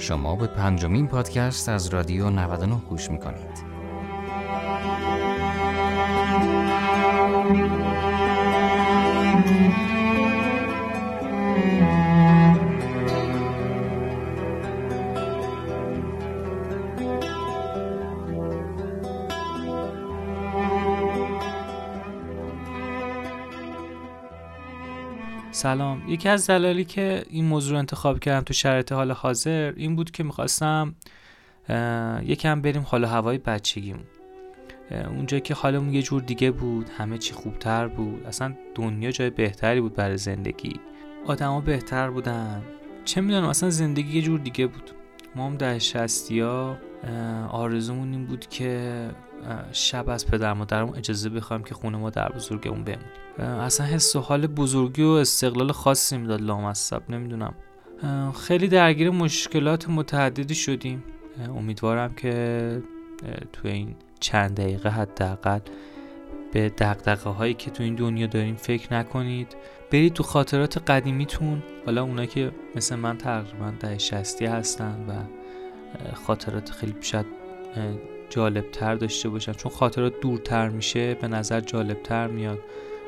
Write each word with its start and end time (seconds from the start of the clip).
شما 0.00 0.36
به 0.36 0.46
پنجمین 0.46 1.08
پادکست 1.08 1.68
از 1.68 1.88
رادیو 1.88 2.30
99 2.30 2.76
گوش 2.88 3.10
می‌کنید. 3.10 3.69
سلام. 25.60 26.08
یکی 26.08 26.28
از 26.28 26.46
دلالی 26.46 26.84
که 26.84 27.24
این 27.30 27.44
موضوع 27.44 27.72
رو 27.72 27.78
انتخاب 27.78 28.18
کردم 28.20 28.44
تو 28.44 28.52
شرایط 28.52 28.92
حال 28.92 29.10
حاضر 29.12 29.72
این 29.76 29.96
بود 29.96 30.10
که 30.10 30.24
می‌خواستم 30.24 30.94
یکم 32.22 32.60
بریم 32.60 32.82
حال 32.82 33.04
هوای 33.04 33.38
بچگیمون. 33.38 34.04
اونجا 34.90 35.38
که 35.38 35.54
حالمون 35.54 35.94
یه 35.94 36.02
جور 36.02 36.22
دیگه 36.22 36.50
بود 36.50 36.88
همه 36.98 37.18
چی 37.18 37.32
خوبتر 37.32 37.88
بود. 37.88 38.26
اصلا 38.26 38.54
دنیا 38.74 39.10
جای 39.10 39.30
بهتری 39.30 39.80
بود 39.80 39.94
برای 39.94 40.16
زندگی. 40.16 40.80
آدما 41.26 41.60
بهتر 41.60 42.10
بودن. 42.10 42.62
چه 43.04 43.20
می‌دونم 43.20 43.48
اصلا 43.48 43.70
زندگی 43.70 44.16
یه 44.16 44.22
جور 44.22 44.40
دیگه 44.40 44.66
بود. 44.66 44.90
ما 45.36 45.46
هم 45.46 45.56
در 45.56 45.78
شستی 45.78 46.40
ها 46.40 46.76
آرزومون 47.50 48.12
این 48.12 48.26
بود 48.26 48.46
که 48.46 49.10
شب 49.72 50.08
از 50.08 50.26
پدر 50.26 50.52
مادرمون 50.52 50.96
اجازه 50.96 51.28
بخوایم 51.28 51.62
که 51.62 51.74
خونه 51.74 51.98
ما 51.98 52.10
در 52.10 52.28
بزرگمون 52.28 52.84
بمونیم. 52.84 53.60
اصلا 53.60 53.86
حس 53.86 54.16
و 54.16 54.20
حال 54.20 54.46
بزرگی 54.46 55.02
و 55.02 55.08
استقلال 55.08 55.72
خاصی 55.72 56.18
می‌داد 56.18 56.40
لامصب 56.40 57.10
نمی‌دونم. 57.10 57.54
خیلی 58.40 58.68
درگیر 58.68 59.10
مشکلات 59.10 59.88
متعددی 59.88 60.54
شدیم. 60.54 61.04
امیدوارم 61.56 62.14
که 62.14 62.82
تو 63.52 63.68
این 63.68 63.94
چند 64.20 64.56
دقیقه 64.56 64.88
حداقل 64.88 65.60
به 66.52 66.68
دقدقه 66.68 67.30
هایی 67.30 67.54
که 67.54 67.70
تو 67.70 67.82
این 67.82 67.94
دنیا 67.94 68.26
داریم 68.26 68.54
فکر 68.54 68.94
نکنید. 68.94 69.56
برید 69.90 70.12
تو 70.12 70.22
خاطرات 70.22 70.90
قدیمیتون. 70.90 71.62
حالا 71.86 72.02
اونا 72.02 72.26
که 72.26 72.52
مثل 72.76 72.96
من 72.96 73.18
تقریبا 73.18 73.72
ده 73.80 73.98
شستی 73.98 74.46
هستن 74.46 75.06
و 75.08 75.12
خاطرات 76.14 76.70
خیلی 76.70 76.94
شاید 77.00 77.26
جالبتر 78.30 78.94
داشته 78.94 79.28
باشن 79.28 79.52
چون 79.52 79.72
خاطرات 79.72 80.20
دورتر 80.20 80.68
میشه 80.68 81.14
به 81.14 81.28
نظر 81.28 81.60
جالبتر 81.60 82.26
میاد. 82.26 82.58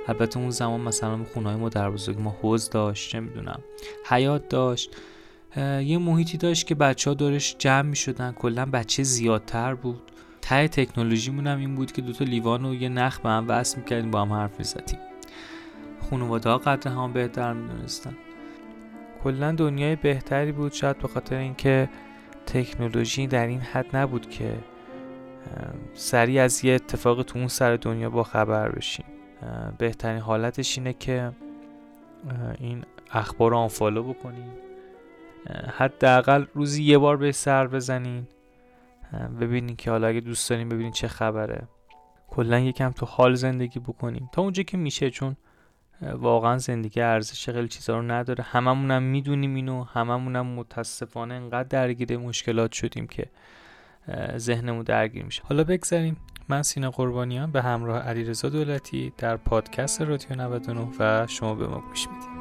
البته 0.09 0.39
اون 0.39 0.51
زمان 0.51 0.81
مثلا 0.81 1.25
خونه 1.25 1.57
ما 1.57 1.69
در 1.69 1.91
بزرگ 1.91 2.21
ما 2.21 2.37
حوز 2.43 2.71
داشت 2.71 3.11
چه 3.11 3.21
می‌دونم 3.21 3.61
حیات 4.05 4.49
داشت 4.49 4.97
یه 5.57 5.99
محیطی 5.99 6.39
داشت 6.39 6.67
که 6.67 6.75
بچه 6.75 7.11
ها 7.11 7.15
دورش 7.15 7.57
جمع 7.59 7.89
می‌شدن. 7.89 8.33
کلا 8.33 8.67
بچه 8.67 9.03
زیادتر 9.03 9.75
بود. 9.75 10.03
ته 10.43 10.69
تکنولوژیمون 10.69 11.47
هم 11.47 11.59
این 11.59 11.75
بود 11.75 11.93
که 11.93 12.03
دوتا 12.03 12.25
لیوان 12.25 12.65
و 12.65 12.75
یه 12.75 12.89
نخ 12.89 13.21
به 13.21 13.29
هم 13.29 13.45
وصل 13.49 13.79
می‌کردیم 13.79 14.11
با 14.11 14.23
هم 14.23 14.33
حرف 14.33 14.59
می‌زدیم. 14.59 14.99
خانواده 16.11 16.51
ها 16.51 16.59
قدر 16.59 16.91
هم 16.91 17.13
بهتر 17.13 17.53
می‌دونستن. 17.53 18.17
کلا 19.25 19.53
دنیای 19.53 19.97
بهتری 19.97 20.53
بود. 20.53 20.73
شاید 20.73 20.99
به 20.99 21.09
خاطر 21.09 21.37
اینکه 21.37 21.89
تکنولوژی 22.47 23.27
در 23.27 23.47
این 23.47 23.61
حد 23.61 23.97
نبود 23.97 24.31
که 24.31 24.55
سریع 25.95 26.43
از 26.43 26.65
یه 26.65 26.75
اتفاق 26.75 27.23
تو 27.23 27.39
اون 27.39 27.49
سر 27.49 27.77
دنیا 27.77 28.11
با 28.11 28.23
خبر 28.23 28.69
بشیم. 28.69 29.05
بهترین 29.79 30.21
حالتش 30.21 30.79
اینه 30.79 30.93
که 30.93 31.33
این 32.59 32.85
اخبار 33.11 33.51
رو 33.51 33.57
آنفالو 33.57 34.03
بکنین. 34.03 34.51
حداقل 35.79 36.45
روزی 36.55 36.83
یه 36.83 36.99
بار 36.99 37.17
به 37.17 37.33
سر 37.33 37.67
بزنین. 37.67 38.27
ببینین 39.41 39.77
که 39.77 39.91
حالا 39.91 40.07
اگه 40.07 40.21
دوست 40.21 40.51
دارین 40.51 40.69
ببینین 40.69 40.93
چه 40.93 41.09
خبره. 41.09 41.63
کلا 42.29 42.59
یکم 42.59 42.91
تو 42.91 43.07
حال 43.07 43.35
زندگی 43.35 43.81
بکنیم 43.81 44.29
تا 44.33 44.43
اونجا 44.43 44.63
که 44.63 44.77
میشه 44.77 45.11
چون 45.11 45.37
واقعا 46.03 46.59
زندگی 46.59 47.01
ارزش 47.01 47.51
خیلی 47.51 47.69
چیزا 47.69 47.97
رو 47.97 48.03
نداره. 48.03 48.45
هممونم 48.45 49.03
می‌دونیم 49.03 49.55
اینو. 49.55 49.85
هممونم 49.85 50.47
متاسفانه 50.47 51.35
انقدر 51.35 51.69
درگیر 51.69 52.17
مشکلات 52.17 52.73
شدیم 52.73 53.07
که 53.07 53.27
ذهنمون 54.37 54.83
درگیر 54.83 55.25
میشه. 55.25 55.43
حالا 55.49 55.65
بگذاریم 55.65 56.17
من 56.49 56.63
سینا 56.63 56.91
قربانیان 56.91 57.51
به 57.51 57.63
همراه 57.63 57.99
علیرضا 58.03 58.49
دولتی 58.49 59.13
در 59.19 59.37
پادکست 59.37 60.03
رادیو 60.03 60.37
99 60.37 60.89
و 60.99 61.27
شما 61.27 61.55
به 61.55 61.67
ما 61.67 61.81
گوش 61.81 62.09
می‌دید 62.09 62.32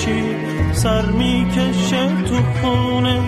خورشید 0.00 0.72
سر 0.72 1.06
می‌کشه 1.06 2.22
تو 2.28 2.36
خونه. 2.60 3.20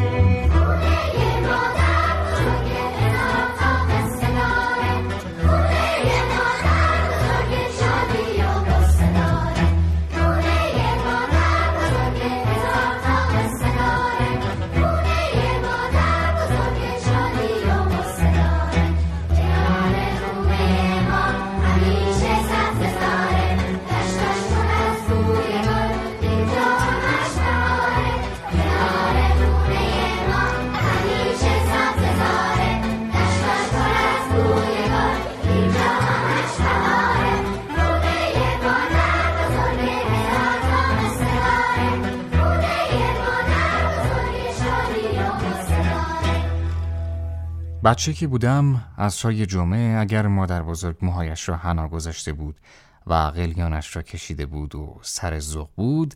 بچه 47.92 48.12
که 48.12 48.26
بودم 48.26 48.84
از 48.96 49.18
شای 49.18 49.46
جمعه 49.46 50.00
اگر 50.00 50.26
مادر 50.26 50.62
بزرگ 50.62 50.96
موهایش 51.02 51.48
را 51.48 51.56
حنا 51.56 51.88
گذاشته 51.88 52.32
بود 52.32 52.60
و 53.06 53.14
قلیانش 53.14 53.96
را 53.96 54.02
کشیده 54.02 54.46
بود 54.46 54.74
و 54.74 54.98
سر 55.02 55.38
زغ 55.38 55.68
بود 55.76 56.14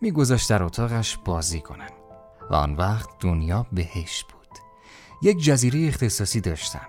میگذاشت 0.00 0.50
در 0.50 0.62
اتاقش 0.62 1.18
بازی 1.24 1.60
کنن. 1.60 1.88
و 2.50 2.54
آن 2.54 2.74
وقت 2.74 3.08
دنیا 3.20 3.66
بهش 3.72 4.24
بود. 4.24 4.58
یک 5.22 5.44
جزیره 5.44 5.88
اختصاصی 5.88 6.40
داشتم 6.40 6.86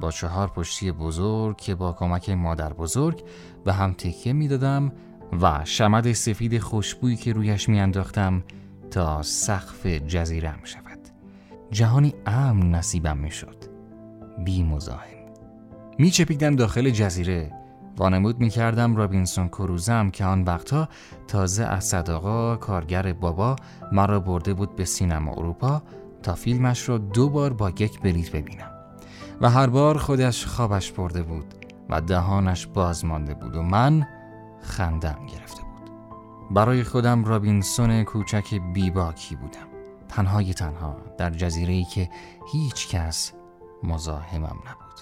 با 0.00 0.10
چهار 0.10 0.48
پشتی 0.48 0.92
بزرگ 0.92 1.56
که 1.56 1.74
با 1.74 1.92
کمک 1.92 2.30
مادر 2.30 2.72
بزرگ 2.72 3.24
به 3.64 3.72
هم 3.72 3.92
تکیه 3.92 4.32
می‌دادم 4.32 4.92
و 5.40 5.64
شمد 5.64 6.12
سفید 6.12 6.58
خوشبویی 6.58 7.16
که 7.16 7.32
رویش 7.32 7.68
میانداختم 7.68 8.44
تا 8.90 9.22
سقف 9.22 9.86
جزیره 9.86 10.54
شود. 10.64 10.84
جهانی 11.70 12.14
امن 12.26 12.70
نصیبم 12.70 13.16
می‌شد. 13.16 13.73
بی 14.44 14.62
مزاحم 14.62 15.24
می 15.98 16.10
چپیدم 16.10 16.56
داخل 16.56 16.90
جزیره. 16.90 17.52
وانمود 17.96 18.40
می 18.40 18.50
کردم 18.50 18.96
رابینسون 18.96 19.48
کروزم 19.48 20.10
که 20.10 20.24
آن 20.24 20.42
وقتها 20.42 20.88
تازه 21.28 21.64
از 21.64 21.84
صداقا 21.84 22.56
کارگر 22.56 23.12
بابا 23.12 23.56
مرا 23.92 24.20
برده 24.20 24.54
بود 24.54 24.76
به 24.76 24.84
سینما 24.84 25.32
اروپا 25.32 25.82
تا 26.22 26.34
فیلمش 26.34 26.88
را 26.88 26.98
دو 26.98 27.28
بار 27.28 27.52
با 27.52 27.70
یک 27.70 28.00
بلیت 28.00 28.30
ببینم. 28.30 28.70
و 29.40 29.50
هر 29.50 29.66
بار 29.66 29.98
خودش 29.98 30.46
خوابش 30.46 30.92
برده 30.92 31.22
بود 31.22 31.54
و 31.90 32.00
دهانش 32.00 32.66
باز 32.66 33.04
مانده 33.04 33.34
بود 33.34 33.56
و 33.56 33.62
من 33.62 34.06
خندم 34.60 35.18
گرفته 35.32 35.62
بود. 35.62 35.90
برای 36.50 36.84
خودم 36.84 37.24
رابینسون 37.24 38.04
کوچک 38.04 38.54
بیباکی 38.74 39.36
بودم. 39.36 39.68
تنهای 40.08 40.54
تنها 40.54 40.96
در 41.18 41.30
جزیره 41.30 41.84
که 41.84 42.10
هیچ 42.52 42.88
کس 42.88 43.32
مزاحمم 43.84 44.44
نبود. 44.44 45.00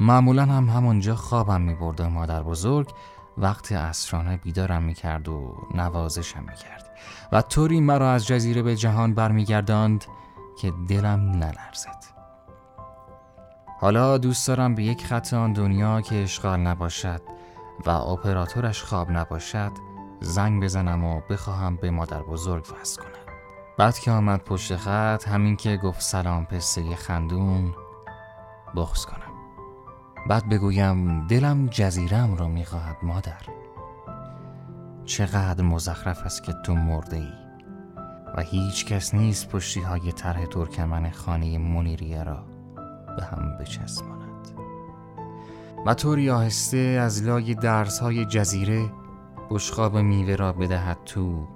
معمولا 0.00 0.44
هم 0.44 0.68
همونجا 0.68 1.14
خوابم 1.14 1.60
می 1.60 1.74
برد 1.74 2.00
و 2.00 2.08
مادر 2.08 2.42
بزرگ 2.42 2.90
وقت 3.38 3.72
اسرانه 3.72 4.36
بیدارم 4.36 4.82
می 4.82 4.94
کرد 4.94 5.28
و 5.28 5.54
نوازشم 5.74 6.40
می 6.40 6.54
کرد 6.54 6.90
و 7.32 7.42
طوری 7.42 7.80
مرا 7.80 8.12
از 8.12 8.26
جزیره 8.26 8.62
به 8.62 8.76
جهان 8.76 9.14
برمیگرداند 9.14 10.04
که 10.60 10.72
دلم 10.88 11.30
نلرزد. 11.30 12.04
حالا 13.80 14.18
دوست 14.18 14.48
دارم 14.48 14.74
به 14.74 14.82
یک 14.82 15.06
خط 15.06 15.34
آن 15.34 15.52
دنیا 15.52 16.00
که 16.00 16.22
اشغال 16.22 16.60
نباشد 16.60 17.22
و 17.86 17.90
اپراتورش 17.90 18.82
خواب 18.82 19.10
نباشد 19.10 19.72
زنگ 20.20 20.62
بزنم 20.62 21.04
و 21.04 21.20
بخواهم 21.30 21.76
به 21.76 21.90
مادر 21.90 22.22
بزرگ 22.22 22.66
وصل 22.80 23.02
کنم 23.02 23.34
بعد 23.78 23.98
که 23.98 24.10
آمد 24.10 24.40
پشت 24.40 24.76
خط 24.76 25.28
همین 25.28 25.56
که 25.56 25.76
گفت 25.76 26.00
سلام 26.00 26.44
پسته 26.44 26.96
خندون 26.96 27.74
بخص 28.76 29.04
کنم. 29.04 29.30
بعد 30.28 30.48
بگویم 30.48 31.26
دلم 31.26 31.66
جزیرم 31.66 32.36
را 32.36 32.48
می‌خواهد 32.48 32.96
مادر. 33.02 33.42
چقدر 35.04 35.64
مزخرف 35.64 36.22
است 36.24 36.42
که 36.42 36.52
تو 36.52 36.74
مرده 36.74 37.16
ای 37.16 37.32
و 38.36 38.40
هیچ 38.40 38.86
کس 38.86 39.14
نیست 39.14 39.48
پشتی 39.48 39.80
های 39.80 40.12
طرح 40.12 40.46
ترکمن 40.46 41.10
خانه 41.10 41.58
منیریه 41.58 42.22
را 42.22 42.44
به 43.16 43.24
هم 43.24 43.56
بچسباند. 43.60 44.48
و 45.86 45.94
طوری 45.94 46.30
آهسته 46.30 46.76
از 46.76 47.22
لای 47.22 47.54
درس 47.54 47.98
های 47.98 48.24
جزیره 48.24 48.90
بشخاب 49.50 49.96
میوه 49.96 50.34
را 50.36 50.52
بدهد 50.52 50.98
تو 51.04 51.48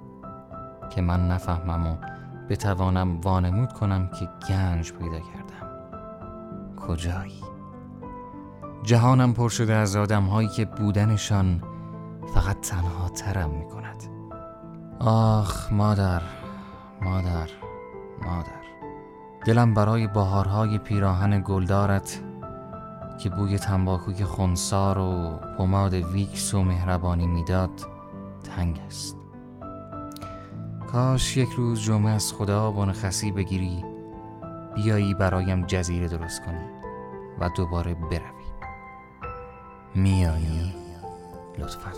که 0.89 1.01
من 1.01 1.27
نفهمم 1.27 1.87
و 1.87 1.97
بتوانم 2.49 3.21
وانمود 3.21 3.73
کنم 3.73 4.07
که 4.19 4.29
گنج 4.49 4.93
پیدا 4.93 5.19
کردم 5.19 5.44
کجایی؟ 6.87 7.43
جهانم 8.83 9.33
پر 9.33 9.49
شده 9.49 9.73
از 9.73 9.95
آدم 9.95 10.23
هایی 10.23 10.47
که 10.47 10.65
بودنشان 10.65 11.63
فقط 12.33 12.59
تنها 12.59 13.09
ترم 13.09 13.49
می 13.49 13.65
کند 13.65 14.03
آخ 14.99 15.73
مادر 15.73 16.21
مادر 17.01 17.49
مادر. 18.21 18.65
دلم 19.45 19.73
برای 19.73 20.07
بهارهای 20.07 20.77
پیراهن 20.77 21.41
گلدارت 21.41 22.21
که 23.19 23.29
بوی 23.29 23.59
تنباکوی 23.59 24.23
خونسار 24.23 24.97
و 24.97 25.39
پماد 25.57 25.93
ویکس 25.93 26.53
و 26.53 26.63
مهربانی 26.63 27.27
می‌داد 27.27 27.81
تنگ 28.43 28.81
است. 28.87 29.17
کاش 30.91 31.37
یک 31.37 31.49
روز 31.49 31.81
جمعه 31.81 32.11
از 32.11 32.33
خدا 32.33 32.71
بنخسی 32.71 33.31
بگیری 33.31 33.85
بیایی 34.75 35.13
برایم 35.13 35.65
جزیره 35.65 36.07
درست 36.07 36.45
کنی. 36.45 36.74
و 37.39 37.49
دوباره 37.49 37.93
بروی 37.93 38.45
میایی 39.95 40.75
لطفا. 41.57 41.91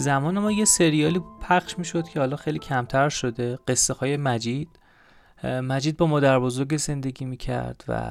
زمان 0.00 0.38
ما 0.38 0.52
یه 0.52 0.64
سریالی 0.64 1.20
پخش 1.48 1.78
می‌شد 1.78 2.08
که 2.08 2.20
حالا 2.20 2.36
خیلی 2.36 2.58
کمتر 2.58 3.08
شده 3.08 3.58
قصه 3.68 3.94
های 3.94 4.16
مجید 4.16 4.68
مجید 5.44 5.96
با 5.96 6.06
مادر 6.06 6.38
بزرگ 6.38 6.76
زندگی 6.76 7.24
می‌کرد 7.24 7.84
و 7.88 8.10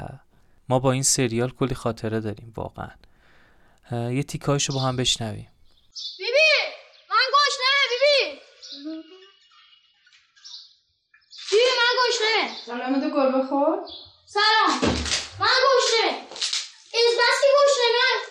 ما 0.69 0.80
با 0.80 0.91
این 0.91 1.03
سریال 1.03 1.50
کلی 1.50 1.75
خاطره 1.75 2.19
داریم 2.19 2.53
واقعا. 2.56 2.89
یه 3.91 4.24
تیکایشو 4.24 4.74
با 4.74 4.80
هم 4.80 4.95
بشنویم. 4.95 5.47
بیبی! 6.18 6.30
من 7.09 7.25
گشنه 7.36 7.74
بیبی! 7.89 8.39
بیبی 11.51 11.63
من 11.80 11.94
گشنه 12.00 12.44
سلام 12.65 13.01
تو 13.01 13.09
گل 13.15 13.44
بخور 13.44 13.77
سلام. 14.25 14.69
من 15.39 15.47
گشنه 15.65 16.18
از 16.94 17.13
بس 17.19 17.38
که 17.42 17.47
گشنه 17.57 17.89
من 17.95 18.19
خواهم 18.19 18.29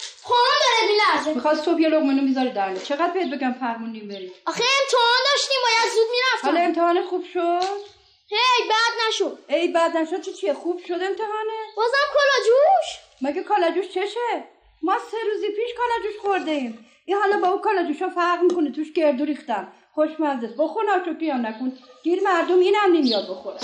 می‌خواد 1.35 1.57
صبح 1.57 1.81
یه 1.81 1.89
لقمه 1.89 2.21
می‌ذاری 2.23 2.51
درنه 2.51 2.81
چقدر 2.81 3.11
بهت 3.11 3.31
بگم 3.31 3.53
فرمونیم 3.61 4.09
بری 4.09 4.33
آخه 4.47 4.65
امتحان 4.83 5.19
داشتیم 5.33 5.57
باید 5.63 5.95
زود 5.95 6.07
می‌رفتم. 6.11 6.49
حالا 6.49 6.61
امتحان 6.61 7.03
خوب 7.03 7.25
شد؟ 7.25 7.99
هی 8.31 8.69
بعد 8.69 9.09
نشد. 9.09 9.39
ای 9.49 9.69
بعد 9.69 9.97
نشد؟ 9.97 10.21
چه 10.21 10.33
چیه 10.33 10.55
خوب 10.55 10.79
شد 10.79 10.93
امتحانه 10.93 11.53
بازم 11.77 12.07
کلا 12.13 12.47
جوش؟ 12.47 12.99
مگه 13.23 13.43
کالاجوش 13.43 13.89
چشه؟ 13.89 14.45
ما 14.83 14.99
سه 15.11 15.17
روزی 15.33 15.47
پیش 15.47 15.71
کالاجوش 15.77 16.21
خورده 16.21 16.51
ایم 16.51 16.87
این 17.05 17.17
حالا 17.17 17.41
با 17.41 17.49
اون 17.49 17.61
کالاجوشا 17.63 18.09
فرق 18.09 18.43
می‌کنه. 18.43 18.73
توش 18.73 18.93
گردو 18.93 19.25
ریختم 19.25 19.73
خوشمزه 19.95 20.47
است 20.47 20.57
بخور 20.59 20.85
ناشکری 20.85 21.31
هم 21.31 21.47
نکن. 21.47 21.79
گیر 22.03 22.23
مردم 22.23 22.59
اینم 22.59 22.93
نمیاد 22.93 23.31
بخورن 23.31 23.57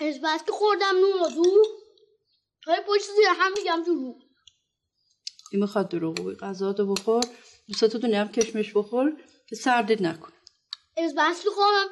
از 0.00 0.20
بس 0.20 0.44
که 0.46 0.52
خوردم 0.52 0.96
نون 1.00 1.20
و 1.20 1.28
دو. 1.28 1.62
های 2.66 2.80
پشت 2.80 3.04
زیر 3.16 3.28
هم 3.38 3.52
میگم 3.56 3.82
تو 3.84 3.94
رو. 3.94 4.14
این 5.52 5.60
می‌خواد 5.60 5.88
دروغ 5.88 6.14
بگی 6.14 6.36
غذا 6.36 6.72
تو 6.72 6.94
بخور 6.94 7.24
دوستاتو 7.68 7.98
دنیا 7.98 8.20
هم 8.20 8.28
کشمش 8.28 8.72
بخور 8.76 9.12
که 9.48 9.56
سردت 9.56 10.02
نکن 10.02 10.32
از 10.96 11.14
بس 11.18 11.42
که 11.42 11.50
خوردم 11.50 11.86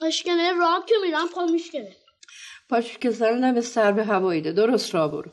اشکنه 0.00 0.52
راه 0.52 0.84
که 0.88 0.94
میرم 1.02 1.28
پا 1.28 1.46
میشکنه 1.46 1.96
پاش 2.68 2.98
که 2.98 3.10
زنم 3.10 3.54
به 3.54 3.60
سر 3.60 3.92
به 3.92 4.04
هوایی 4.04 4.40
ده 4.40 4.52
درست 4.52 4.94
را 4.94 5.08
برو. 5.08 5.30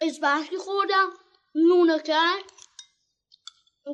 از 0.00 0.20
که 0.50 0.58
خوردم. 0.58 1.08
نونه 1.54 1.98
کرد 2.02 2.44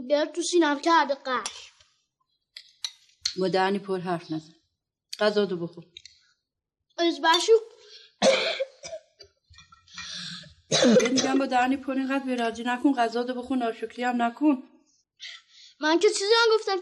گرد 0.08 0.32
تو 0.32 0.42
سینم 0.42 0.80
کرده 0.80 1.14
قش. 1.14 1.72
مدرنی 3.36 3.78
پر 3.78 3.98
حرف 3.98 4.30
نزن. 4.30 4.54
غذا 5.18 5.46
تو 5.46 5.56
بخور. 5.56 5.84
از 6.98 7.20
بهت 7.20 7.48
میگم 11.12 11.38
با 11.38 11.46
درنی 11.46 11.76
پر 11.76 11.92
اینقدر 11.92 12.24
بیراجی 12.24 12.64
نکن 12.64 12.92
غذا 12.92 13.24
تو 13.24 13.34
بخور 13.34 13.56
ناشکری 13.56 14.04
هم 14.04 14.22
نکن. 14.22 14.62
من 15.80 15.98
که 15.98 16.08
چیزی 16.08 16.32
هم 16.42 16.56
گفتم 16.56 16.76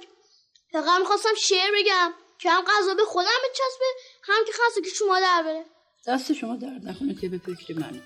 فقط 0.73 1.00
می‌خواستم 1.00 1.35
شعر 1.38 1.70
بگم 1.75 2.12
که 2.38 2.50
هم 2.50 2.62
غذا 2.62 2.94
به 2.94 3.04
خودم 3.04 3.28
بچسبه 3.44 3.87
هم 4.23 4.44
که 4.47 4.52
خسته 4.52 4.80
که 4.80 4.90
شما 4.90 5.20
در 5.20 5.42
بره. 5.42 5.64
دست 6.06 6.32
شما 6.32 6.56
درد 6.56 6.88
نکنه 6.88 7.14
که 7.14 7.28
به 7.28 7.38
فکر 7.38 7.78
منه. 7.78 8.02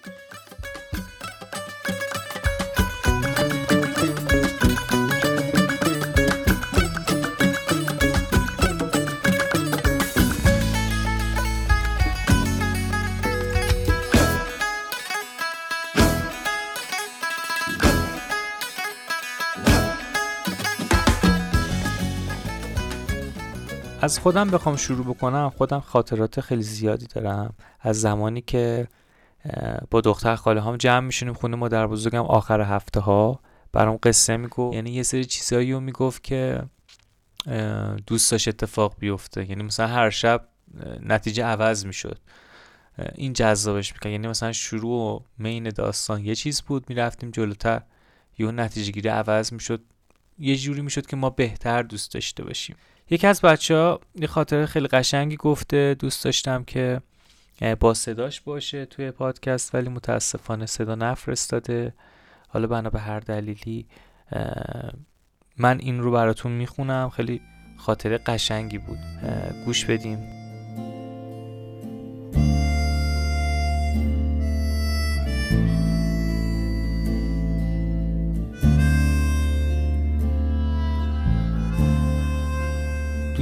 از 24.05 24.19
خودم 24.19 24.51
بخوام 24.51 24.77
شروع 24.77 25.05
بکنم 25.07 25.51
خودم 25.57 25.81
خاطرات 25.81 26.41
خیلی 26.41 26.63
زیادی 26.63 27.07
دارم. 27.07 27.55
از 27.81 28.01
زمانی 28.01 28.41
که 28.41 28.89
با 29.91 30.01
دختر 30.01 30.37
خاله 30.37 30.63
هم 30.63 30.77
جمع 30.77 31.07
میشونیم 31.07 31.35
خونه 31.35 31.57
مادر 31.57 31.87
بزرگم 31.87 32.23
آخر 32.23 32.61
هفته 32.61 33.01
ها 33.01 33.41
برام 33.73 33.99
قصه 34.03 34.37
می‌گفت. 34.37 34.75
یعنی 34.75 34.91
یه 34.91 35.03
سری 35.03 35.25
چیزایی 35.25 35.73
رو 35.73 35.81
می‌گفت 35.81 36.25
که 36.25 36.63
دوست 38.07 38.31
داشت 38.31 38.49
اتفاق 38.49 38.97
بیفته. 38.99 39.51
یعنی 39.51 39.63
مثلا 39.63 39.87
هر 39.87 40.11
شب 40.11 40.49
نتیجه 41.03 41.45
عوض 41.45 41.87
می‌شد. 41.87 42.19
این 43.15 43.33
جذابش 43.33 43.93
می‌کرد. 43.93 44.13
یعنی 44.13 44.29
مثلا 44.29 44.53
شروع 44.53 45.15
و 45.15 45.21
مین 45.39 45.69
داستان 45.69 46.25
یه 46.25 46.35
چیز 46.35 46.63
بود 46.63 46.85
می‌رفتیم 46.89 47.31
جلوتر 47.31 47.83
یه 48.39 48.51
نتیجه 48.51 48.93
گیری 48.93 49.09
عوض 49.09 49.53
می‌شد. 49.53 49.83
یه 50.39 50.57
جوری 50.57 50.81
می‌شد 50.81 51.07
که 51.07 51.17
ما 51.17 51.31
بهتر 51.31 51.83
دوست 51.83 52.15
داشته 52.15 52.45
باشیم. 52.45 52.77
یکی 53.11 53.27
از 53.27 53.41
بچه 53.41 53.75
ها 53.75 54.01
یه 54.15 54.27
خاطر 54.27 54.67
خیلی 54.67 54.87
قشنگی 54.89 55.37
گفته 55.37 55.97
دوست 55.99 56.25
داشتم 56.25 56.65
که 56.65 57.01
با 57.81 57.95
صداش 57.95 58.41
باشه 58.41 58.87
توی 58.87 59.11
پادکست 59.11 59.75
ولی 59.75 59.89
متاسفانه 59.89 60.67
صدا 60.67 60.95
نفرستاده. 60.95 61.95
حالا 62.49 62.67
بنا 62.67 62.91
به 62.91 63.01
هر 63.01 63.21
دلیلی 63.21 63.87
من 65.57 65.79
این 65.79 66.01
رو 66.01 66.11
براتون 66.11 66.53
می‌خونم. 66.53 67.11
خیلی 67.11 67.41
خاطره 67.79 68.19
قشنگی 68.19 68.79
بود. 68.79 68.99
گوش 69.65 69.85
بدیم 69.85 70.19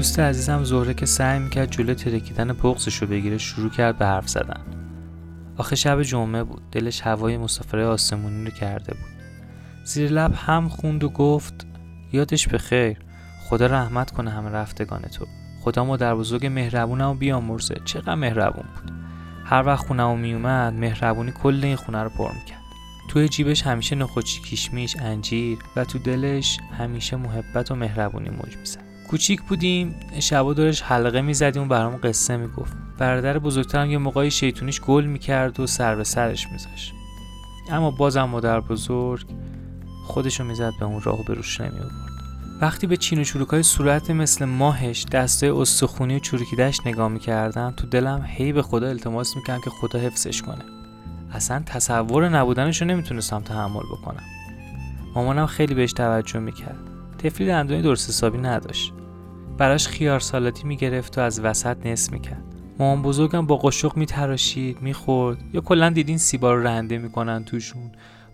دوست 0.03 0.21
عزیزم 0.21 0.65
زهره 0.65 0.95
که 0.95 1.07
سعی 1.07 1.39
می‌کرد 1.39 1.71
جلو 1.71 1.95
ترکیدن 1.95 2.53
بغزش 2.53 2.95
رو 2.95 3.07
بگیره 3.07 3.39
شروع 3.39 3.71
کرد 3.71 3.99
به 3.99 4.07
حرف 4.07 4.29
زدن. 4.29 4.61
آخه 5.57 5.77
شب 5.77 6.03
جمعه 6.03 6.43
بود. 6.43 6.63
دلش 6.73 7.01
هوای 7.01 7.37
مسافره 7.37 7.87
آسمونی 7.87 8.45
رو 8.45 8.51
کرده 8.51 8.95
بود. 8.95 9.23
زیر 9.85 10.11
لب 10.11 10.35
هم 10.37 10.69
خوند 10.69 11.05
و 11.05 11.09
گفت 11.09 11.67
یادش 12.13 12.49
به 12.49 12.59
خیر. 12.59 12.99
خدا 13.49 13.67
رحمت 13.67 14.11
کنه 14.11 14.31
همه 14.31 14.51
رفتگان 14.51 15.03
تو. 15.03 15.27
خدا 15.61 15.85
ما 15.85 15.97
در 15.97 16.15
بزرگ 16.15 16.47
مهربونم 16.47 17.11
و 17.11 17.15
بیامرزه. 17.15 17.75
چقدر 17.85 18.15
مهربون 18.15 18.65
بود. 18.75 18.93
هر 19.45 19.67
وقت 19.67 19.87
خونم 19.87 20.19
میومد 20.19 20.73
مهربونی 20.73 21.33
کل 21.43 21.61
این 21.63 21.77
خونه 21.77 22.03
رو 22.03 22.09
پر 22.09 22.33
می‌کرد. 22.33 22.63
توی 23.11 23.29
جیبش 23.29 23.63
همیشه 23.63 23.97
نخوچی 23.97 24.43
کشمیش 24.43 24.97
انجیر 24.97 25.59
و 25.77 25.85
تو 25.85 25.99
دلش 25.99 26.59
همیشه 26.79 27.17
محبت 27.17 27.71
و 27.71 27.75
مهربونی 27.75 28.31
موج 28.31 28.57
می‌زد. 28.57 28.92
کوچیک 29.13 29.43
بودیم 29.43 29.95
شبا 30.21 30.55
دورش 30.55 30.83
حلقه 30.83 31.21
می‌زدیم 31.21 31.63
و 31.63 31.67
برام 31.67 31.97
قصه 31.97 32.37
می‌گفت. 32.37 32.73
برادر 32.99 33.39
بزرگترم 33.39 33.91
یه 33.91 33.99
موقعی 33.99 34.31
شیطونیش 34.31 34.81
گل 34.81 35.05
می‌کرد 35.05 35.61
و 35.61 35.67
سر 35.67 35.95
به 35.95 36.05
سرش 36.05 36.47
میذاشت. 36.53 36.93
اما 37.71 37.91
بازم 37.91 38.23
مادر 38.23 38.61
بزرگ 38.61 39.27
خودشو 40.07 40.45
می‌زد 40.45 40.73
به 40.81 40.87
اون 40.87 41.03
راه 41.03 41.21
و 41.21 41.25
به 41.25 41.35
روش 41.35 41.61
نمیورد 41.61 41.91
وقتی 42.61 42.87
به 42.87 42.97
چین 42.97 43.21
و 43.21 43.25
چروکای 43.25 43.63
صورت 43.63 44.11
مثل 44.11 44.45
ماهش 44.45 45.07
دستای 45.13 45.51
استخونی 45.51 46.17
و 46.17 46.19
چروکیدهش 46.19 46.81
نگاه 46.87 47.09
می‌کردم 47.09 47.75
تو 47.77 47.87
دلم 47.87 48.25
هی 48.27 48.53
به 48.53 48.63
خدا 48.63 48.89
التماس 48.89 49.37
می‌کردم 49.37 49.61
که 49.61 49.71
خدا 49.71 49.99
حفظش 49.99 50.43
کنه. 50.43 50.65
اصلا 51.33 51.63
تصور 51.67 52.29
نبودنش 52.29 52.83
رو 52.83 52.89
نمی‌تونستم 52.89 53.41
تحمل 53.41 53.83
بکنم. 53.93 54.23
مامانم 55.15 55.47
خیلی 55.47 55.75
بهش 55.75 55.93
توجه 55.93 56.39
می‌کرد. 56.39 56.79
تفلی 57.19 57.47
دندونی 57.47 57.83
درست 57.83 58.09
حسابی 58.09 58.39
نداشت. 58.39 58.93
براش 59.63 59.89
خیار 59.89 60.21
سالاتی 60.21 60.67
می‌گرفت 60.67 61.19
و 61.19 61.21
از 61.21 61.41
وسط 61.41 61.87
نصف 61.87 62.13
می‌کرد. 62.13 62.43
مامان 62.79 63.03
بزرگم 63.03 63.47
با 63.47 63.57
قشق 63.57 63.97
میتراشید 63.97 64.83
می‌خورد 64.83 65.39
یا 65.53 65.61
کلا 65.61 65.91
دیدین 65.91 66.19
سیبا 66.19 66.55
رو 66.55 66.63
رنده 66.63 66.99
می‌کنن 66.99 67.45
توشون 67.45 67.93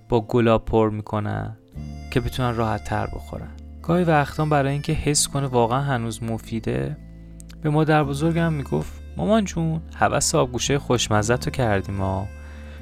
با 0.08 0.20
گلاب 0.20 0.64
پر 0.64 0.90
می‌کنن 0.90 1.56
که 2.10 2.20
بتونن 2.20 2.56
راحت 2.56 2.84
تر 2.84 3.06
بخورن. 3.06 3.50
گاهی 3.82 4.04
وقتا 4.04 4.44
برای 4.44 4.72
اینکه 4.72 4.92
حس 4.92 5.28
کنه 5.28 5.46
واقعا 5.46 5.80
هنوز 5.80 6.22
مفیده 6.22 6.96
به 7.62 7.70
مادر 7.70 8.04
بزرگم 8.04 8.52
می‌گفت 8.52 8.92
مامان 9.16 9.44
جون 9.44 9.80
حوس 9.94 10.34
آبگوشه 10.34 10.78
خوشمزه 10.78 11.36
تو 11.36 11.50
کردیم 11.50 11.94
ما. 11.94 12.28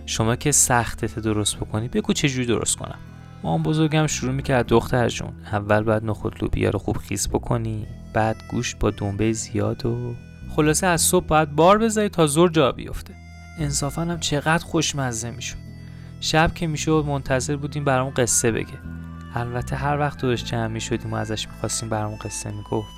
شما 0.06 0.36
که 0.36 0.52
سختت 0.52 1.18
درست 1.18 1.56
بکنی 1.56 1.88
بگو 1.88 2.12
چجوری 2.12 2.46
درست 2.46 2.76
کنم. 2.76 2.98
مامان 3.42 3.62
بزرگم 3.62 4.06
شروع 4.06 4.32
می‌کرد 4.32 4.66
دختر 4.66 5.08
جون 5.08 5.32
اول 5.52 5.82
باید 5.82 6.04
نخود 6.04 6.42
لوبیا 6.42 6.70
رو 6.70 6.78
خوب 6.78 6.96
خیس 6.96 7.28
بکنی 7.28 7.86
بعد 8.12 8.36
گوشت 8.50 8.78
با 8.78 8.90
دنبه 8.90 9.32
زیاد 9.32 9.86
و 9.86 10.14
خلاصه 10.56 10.86
از 10.86 11.00
صبح 11.00 11.26
باید 11.26 11.52
بار 11.52 11.78
بذاری 11.78 12.08
تا 12.08 12.26
زور 12.26 12.50
جا 12.50 12.72
بیفته. 12.72 13.14
انصافا 13.58 14.02
هم 14.02 14.20
چقدر 14.20 14.64
خوشمزه 14.64 15.30
می‌شد. 15.30 15.56
شب 16.20 16.54
که 16.54 16.66
می‌شد 16.66 17.04
منتظر 17.08 17.56
بودیم 17.56 17.84
برام 17.84 18.12
قصه 18.16 18.52
بگه. 18.52 18.78
البته 19.34 19.76
هر 19.76 19.98
وقت 19.98 20.20
دورش 20.20 20.44
جمع 20.44 20.66
می 20.66 20.80
شدیم 20.80 21.12
و 21.12 21.16
ازش 21.16 21.48
می‌خواستیم 21.48 21.88
برامون 21.88 22.18
قصه 22.18 22.50
می‌گفت. 22.50 22.88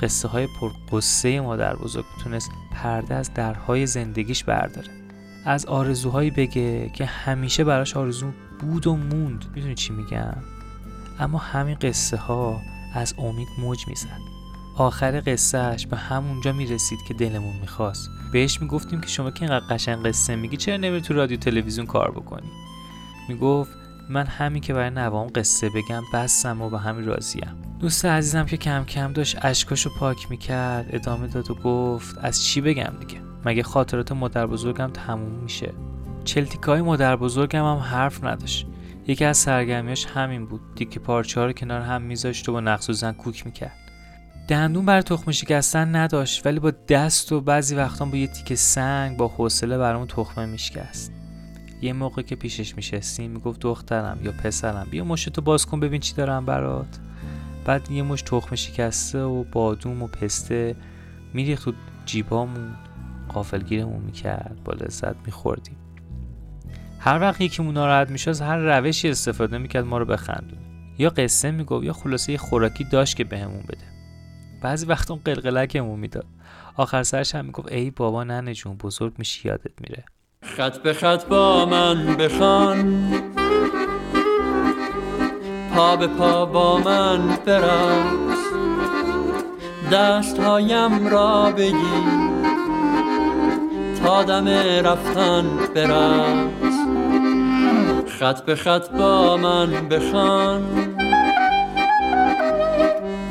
قصه 0.00 0.28
های 0.28 0.48
پرقصه 0.60 1.40
مادر 1.40 1.76
بزرگ 1.76 2.04
می‌تونست 2.16 2.50
پرده 2.72 3.14
از 3.14 3.34
درهای 3.34 3.86
زندگیش 3.86 4.44
برداره. 4.44 4.88
از 5.44 5.66
آرزوهایی 5.66 6.30
بگه 6.30 6.88
که 6.88 7.04
همیشه 7.04 7.64
براش 7.64 7.96
آرزو 7.96 8.26
بود 8.58 8.86
و 8.86 8.96
موند. 8.96 9.44
می‌دونی 9.54 9.74
چی 9.74 9.92
میگم؟ 9.92 10.36
اما 11.18 11.38
همین 11.38 11.74
قصه 11.74 12.16
ها 12.16 12.60
از 12.94 13.14
امید 13.18 13.48
موج 13.58 13.88
می‌زد. 13.88 14.20
آخر 14.76 15.22
قصهش 15.26 15.86
به 15.86 15.96
همونجا 15.96 16.52
می‌رسید 16.52 16.98
که 17.08 17.14
دلمون 17.14 17.56
می‌خواست. 17.60 18.10
بهش 18.32 18.60
می‌گفتیم 18.62 19.00
که 19.00 19.08
شما 19.08 19.30
که 19.30 19.42
اینقدر 19.42 19.66
قشنگ 19.66 20.06
قصه 20.06 20.36
میگی 20.36 20.56
چرا 20.56 20.76
نمیری 20.76 21.00
تو 21.00 21.14
رادیو 21.14 21.36
تلویزیون 21.38 21.86
کار 21.86 22.10
بکنی؟ 22.10 22.50
می‌گفت 23.28 23.70
من 24.10 24.26
همین 24.26 24.62
که 24.62 24.74
برای 24.74 24.90
نوام 24.90 25.28
قصه 25.34 25.68
بگم 25.68 26.02
بسم 26.12 26.62
و 26.62 26.70
به 26.70 26.78
همین 26.78 27.06
راضیم. 27.06 27.62
دوست 27.80 28.04
عزیزم 28.04 28.44
که 28.44 28.56
کم 28.56 28.84
کم 28.84 29.12
داشت 29.12 29.38
اشکاشو 29.42 29.90
پاک 29.98 30.30
می‌کرد 30.30 30.86
ادامه 30.90 31.26
داد 31.26 31.50
و 31.50 31.54
گفت 31.54 32.18
از 32.18 32.44
چی 32.44 32.60
بگم 32.60 32.92
دیگه؟ 33.00 33.20
مگه 33.44 33.62
خاطرات 33.62 34.12
مادر 34.12 34.46
بزرگم 34.46 34.90
تموم 34.94 35.42
میشه؟ 35.42 35.72
چلتیکای 36.26 36.82
مادر 36.82 37.16
بزرگم 37.16 37.64
هم 37.64 37.76
حرف 37.76 38.24
نداشت. 38.24 38.66
یکی 39.06 39.24
از 39.24 39.36
سرگرمیاش 39.36 40.06
همین 40.06 40.46
بود. 40.46 40.60
دیگه 40.74 40.98
پارچه 40.98 41.40
ها 41.40 41.46
رو 41.46 41.52
کنار 41.52 41.80
هم 41.80 42.02
میذاشت 42.02 42.48
و 42.48 42.52
با 42.52 42.60
نقص 42.60 42.90
و 42.90 42.92
زن 42.92 43.12
کوک 43.12 43.46
می‌کرد. 43.46 43.76
دندون 44.48 44.86
بر 44.86 45.00
تخم 45.00 45.32
شکستن 45.32 45.96
نداشت 45.96 46.46
ولی 46.46 46.60
با 46.60 46.72
دست 46.88 47.32
و 47.32 47.40
بعضی 47.40 47.74
وقتا 47.74 48.04
با 48.04 48.16
یه 48.16 48.26
تیکه 48.26 48.54
سنگ 48.54 49.16
با 49.16 49.28
حوصله 49.28 49.78
برامون 49.78 50.06
تخمه 50.06 50.46
میشکست. 50.46 51.12
یه 51.82 51.92
موقع 51.92 52.22
که 52.22 52.36
پیشش 52.36 52.76
میشستیم 52.76 53.30
می‌گفت 53.30 53.60
دخترم 53.60 54.18
یا 54.22 54.32
پسرم 54.32 54.86
بیا 54.90 55.04
مشتو 55.04 55.42
باز 55.42 55.66
کن 55.66 55.80
ببین 55.80 56.00
چی 56.00 56.14
دارم 56.14 56.46
برات. 56.46 56.98
بعد 57.64 57.90
یه 57.90 58.02
مش 58.02 58.22
تخم 58.22 58.54
شکسته 58.54 59.22
و 59.22 59.44
بادوم 59.44 60.02
و 60.02 60.06
پسته 60.06 60.76
میریخت 61.34 61.64
تو 61.64 61.72
جیبامون. 62.06 62.74
قافلگیرمون 63.28 64.02
می‌کرد. 64.02 64.56
با 64.64 64.72
لذت 64.72 65.16
میخوردیم. 65.26 65.76
هر 67.06 67.20
وقت 67.20 67.40
یکیمون 67.40 67.74
ناراحت 67.74 68.10
میشه 68.10 68.30
از 68.30 68.40
هر 68.40 68.56
روشی 68.56 69.08
استفاده 69.08 69.58
می‌کرد 69.58 69.86
ما 69.86 69.98
رو 69.98 70.04
بخندونه. 70.04 70.60
یا 70.98 71.10
قصه 71.10 71.50
می‌گفت 71.50 71.84
یا 71.84 71.92
خلاصه 71.92 72.38
خوراکی 72.38 72.84
داشت 72.84 73.16
که 73.16 73.24
بهمون 73.24 73.62
بده. 73.62 73.84
بعضی 74.62 74.86
وقت 74.86 75.10
اون 75.10 75.20
قلقلکمون 75.24 76.00
می‌داد. 76.00 76.26
آخر 76.76 77.02
سرش 77.02 77.34
هم 77.34 77.44
می‌گفت 77.44 77.72
ای 77.72 77.90
بابا 77.90 78.24
ننه 78.24 78.54
جون 78.54 78.76
بزرگ 78.76 79.12
میشی 79.18 79.48
یادت 79.48 79.80
میره. 79.80 80.04
خط 80.42 80.78
به 80.78 80.92
خط 80.92 81.24
با 81.26 81.66
من 81.66 82.16
بخوان. 82.16 83.12
پا 85.74 85.96
به 85.96 86.06
پا 86.06 86.46
با 86.46 86.78
من 86.78 87.36
برقص 87.46 88.46
دست 89.92 90.38
هایم 90.38 91.06
را 91.06 91.52
بگیر. 91.52 92.36
تا 94.02 94.22
دم 94.22 94.48
رفتن 94.84 95.46
برقص 95.74 96.65
خط 98.18 98.40
به 98.40 98.54
خط 98.54 98.90
با 98.90 99.36
من 99.36 99.88
بخوان. 99.88 100.62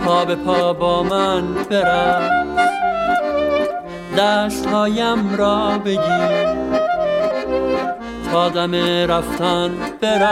پا 0.06 0.25
به 0.25 0.36
پا 0.36 0.74
با 0.74 1.04
من 1.04 1.54
برقص 1.54 2.32
دست 4.18 4.68
را 5.38 5.77
بگیر. 5.77 6.46
آدم 8.34 8.75
رفتن 9.12 9.72
برقص 10.01 10.25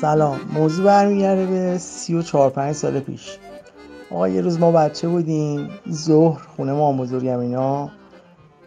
سلام. 0.00 0.40
موضوع 0.52 0.84
برمیگرده 0.84 1.46
به 1.46 1.78
سی 1.78 2.14
و 2.14 2.22
چهار 2.22 2.50
پنج 2.50 2.74
سال 2.74 3.00
پیش. 3.00 3.38
آقا 4.10 4.28
یه 4.28 4.40
روز 4.40 4.60
ما 4.60 4.72
بچه 4.72 5.08
بودیم. 5.08 5.70
ظهر 5.90 6.40
خونه 6.56 6.72
ما 6.72 6.92
بزرگم 6.92 7.38
اینا. 7.38 7.90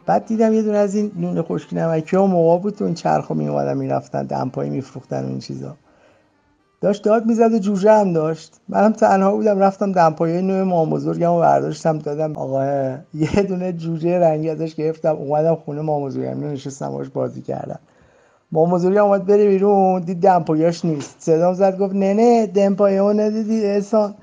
بعد 0.05 0.25
دیدم 0.25 0.53
یه 0.53 0.61
دونه 0.61 0.77
از 0.77 0.95
این 0.95 1.11
نون 1.19 1.41
خشکی 1.41 1.75
نمکی 1.75 2.15
ها 2.15 2.27
موقع 2.27 2.61
بود 2.61 2.75
تو 2.75 2.85
این 2.85 2.93
چرخ 2.93 3.31
می 3.31 3.47
اومدن 3.47 3.77
می‌رفتن 3.77 4.25
دمپایی 4.25 4.69
میفروختن 4.69 5.25
این 5.25 5.39
چیزا. 5.39 5.75
داشت 6.81 7.03
داد 7.03 7.25
می‌زد 7.25 7.53
و 7.53 7.59
جوجه 7.59 7.91
هم 7.91 8.13
داشت. 8.13 8.53
منم 8.69 8.93
تنها 8.93 9.35
بودم 9.35 9.59
رفتم 9.59 9.91
دمپایی 9.91 10.41
نوع 10.41 10.63
مام 10.63 10.89
بزرگم 10.89 11.31
و 11.31 11.39
برداشتم 11.39 11.99
دادم 11.99 12.37
آقا 12.37 12.65
یه 13.13 13.43
دونه 13.47 13.73
جوجه 13.73 14.19
رنگی 14.19 14.49
ازش 14.49 14.75
گرفتم 14.75 15.15
اومدم 15.15 15.55
خونه 15.55 15.81
مام 15.81 16.03
بزرگم 16.03 16.47
نشستم 16.47 16.89
باش 16.89 17.09
بازی 17.09 17.41
کردم. 17.41 17.79
مام 18.51 18.71
بزرگم 18.71 19.05
اومد 19.05 19.25
بره 19.25 19.47
بیرون 19.47 20.01
دید 20.01 20.21
دمپاییاش 20.21 20.85
نیست. 20.85 21.15
صدام 21.19 21.53
زد 21.53 21.77
گفت 21.77 21.95
نه 21.95 22.13
نه 22.13 22.47
دمپایی 22.47 22.99
ندیدی 22.99 23.65
احسان. 23.65 24.15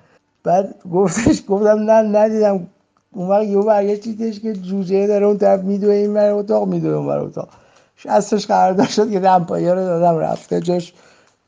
بعد 0.44 0.74
گفتش 0.92 1.42
گفتم 1.48 1.78
نه 1.78 2.18
ندیدم. 2.18 2.66
اون 3.12 3.28
وقت 3.28 3.46
یهو 3.46 3.62
برگشت 3.62 4.02
دیدش 4.02 4.40
که 4.40 4.52
جوجه 4.52 5.06
داره 5.06 5.26
اون 5.26 5.38
طرف 5.38 5.60
میدوه 5.60 5.94
این 5.94 6.14
بر 6.14 6.30
اتاق 6.30 6.68
میدوه 6.68 6.92
اون 6.92 7.06
بر 7.06 7.18
اتاق. 7.18 7.48
شستش 7.96 8.46
قرار 8.46 8.86
شد 8.86 9.10
که 9.10 9.20
دمپایی 9.20 9.68
رو 9.68 9.74
دادم 9.74 10.18
رفته 10.18 10.60
جاش 10.60 10.92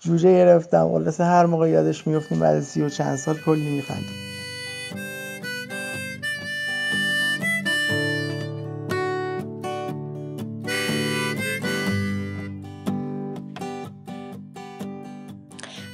جوجه 0.01 0.33
گرفتم. 0.33 0.89
خلاصه 0.93 1.25
هر 1.25 1.47
موقع 1.47 1.69
یادش 1.69 2.07
میفتیم 2.07 2.41
بعد 2.41 2.61
سی 2.61 2.83
و 2.83 2.89
چند 2.89 3.17
سال 3.17 3.37
کلی 3.47 3.77
میخندیم 3.77 4.25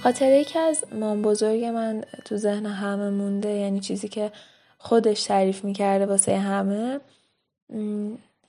خاطره 0.02 0.44
که 0.44 0.58
از 0.58 0.84
مام 0.92 1.22
بزرگ 1.22 1.64
من 1.64 2.04
تو 2.24 2.36
ذهن 2.36 2.66
همه 2.66 3.10
مونده 3.10 3.48
یعنی 3.48 3.80
چیزی 3.80 4.08
که 4.08 4.32
خودش 4.82 5.22
تعریف 5.22 5.64
می‌کرده 5.64 6.06
واسه 6.06 6.38
همه. 6.38 7.00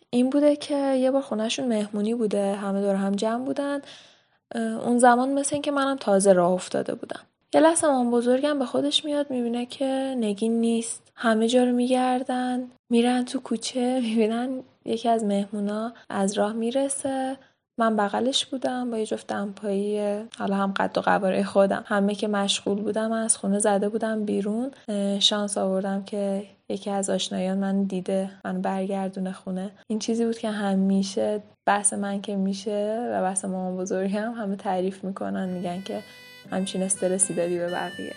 این 0.10 0.30
بوده 0.30 0.56
که 0.56 0.96
یه 0.96 1.12
بار 1.12 1.22
خونهشون 1.22 1.68
مهمونی 1.68 2.14
بوده 2.14 2.56
همه 2.56 2.82
دور 2.82 2.96
هم 2.96 3.12
جمع 3.12 3.46
بودن. 3.46 3.82
اون 4.56 4.98
زمان 5.00 5.34
مثل 5.34 5.56
اینکه 5.56 5.72
منم 5.72 5.98
تازه 5.98 6.34
راه 6.34 6.52
افتاده 6.52 6.96
بودم. 6.96 7.20
یه 7.54 7.62
لحظه 7.62 7.88
مام 7.88 8.12
بزرگم 8.12 8.60
به 8.60 8.66
خودش 8.66 9.06
میاد 9.06 9.30
می‌بینه 9.30 9.66
که 9.66 10.16
نگین 10.18 10.60
نیست. 10.60 11.12
همه 11.16 11.48
جا 11.48 11.64
رو 11.64 11.72
میگردن 11.72 12.72
میرن 12.90 13.26
تو 13.26 13.40
کوچه 13.40 14.00
می‌بینن 14.04 14.64
یکی 14.86 15.10
از 15.10 15.24
مهمونا 15.24 15.94
از 16.10 16.38
راه 16.38 16.54
می‌رسه. 16.54 17.38
من 17.82 17.96
بغلش 17.96 18.46
بودم 18.46 18.92
با 18.92 18.98
یه 18.98 19.06
جفت 19.06 19.28
دمپایی 19.28 20.00
حالا 20.38 20.56
هم 20.56 20.72
قد 20.72 20.98
و 20.98 21.02
قواره 21.02 21.44
خودم. 21.44 21.84
همه 21.88 22.16
که 22.16 22.28
مشغول 22.28 22.82
بودم 22.82 23.12
از 23.12 23.38
خونه 23.38 23.60
زده 23.60 23.90
بودم 23.90 24.26
بیرون. 24.26 24.72
شانس 25.20 25.58
آوردم 25.58 26.04
که 26.04 26.44
یکی 26.70 26.90
از 26.90 27.10
آشنایان 27.10 27.58
من 27.58 27.84
دیده 27.84 28.30
من 28.46 28.62
برگردونه 28.62 29.32
خونه. 29.32 29.72
این 29.88 30.00
چیزی 30.00 30.26
بود 30.26 30.38
که 30.38 30.50
همیشه 30.50 31.44
بحث 31.66 31.94
من 31.94 32.22
که 32.22 32.36
میشه 32.36 33.10
و 33.14 33.22
بحث 33.22 33.46
مامان 33.46 33.78
بزرگم 33.78 34.34
همه 34.38 34.56
تعریف 34.56 35.04
می‌کنن 35.04 35.50
میگن 35.50 35.82
که 35.82 36.00
همچین 36.52 36.84
استرسی 36.84 37.34
دادی 37.34 37.58
به 37.58 37.68
بقیه. 37.68 38.14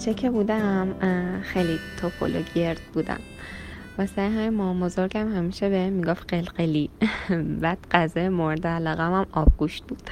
بچه 0.00 0.14
که 0.14 0.30
بودم 0.30 0.94
خیلی 1.42 1.78
توپل 2.00 2.36
و 2.36 2.42
گرد 2.54 2.80
بودم. 2.92 3.20
واسه 3.98 4.22
همین 4.22 4.48
مامان 4.48 4.80
بزرگم 4.80 5.36
همیشه 5.36 5.68
به 5.68 5.90
می‌گفت 5.90 6.34
قلقلی. 6.34 6.90
بعد 7.62 7.78
غذای 7.90 8.28
مورد 8.28 8.66
علاقه 8.66 9.02
هم 9.02 9.26
آبگوشت 9.32 9.84
بود. 9.88 10.02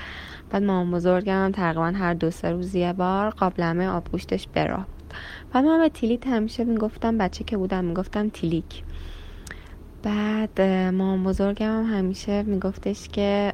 بعد 0.51 0.63
مامان 0.63 0.91
بزرگم 0.91 1.45
هم 1.45 1.53
تقریبا 1.53 1.85
هر 1.85 2.15
دو 2.15 2.31
سه 2.31 2.51
روز 2.53 2.75
یه 2.75 2.93
بار 2.93 3.31
قابلمه 3.31 3.89
آبگوشتش 3.89 4.49
براه 4.55 4.87
بود. 4.87 5.15
بعد 5.53 5.65
من 5.65 5.81
به 5.81 5.89
تیلیت 5.89 6.27
همیشه 6.27 6.65
می‌گفتم 6.65 7.19
بچه 7.19 7.45
که 7.45 7.57
بودم 7.57 7.85
می‌گفتم 7.85 8.29
تیلیک. 8.29 8.83
بعد 10.03 10.61
مامان 10.95 11.25
بزرگم 11.25 11.67
هم 11.67 11.99
همیشه 11.99 12.43
میگفتش 12.43 13.09
که 13.09 13.53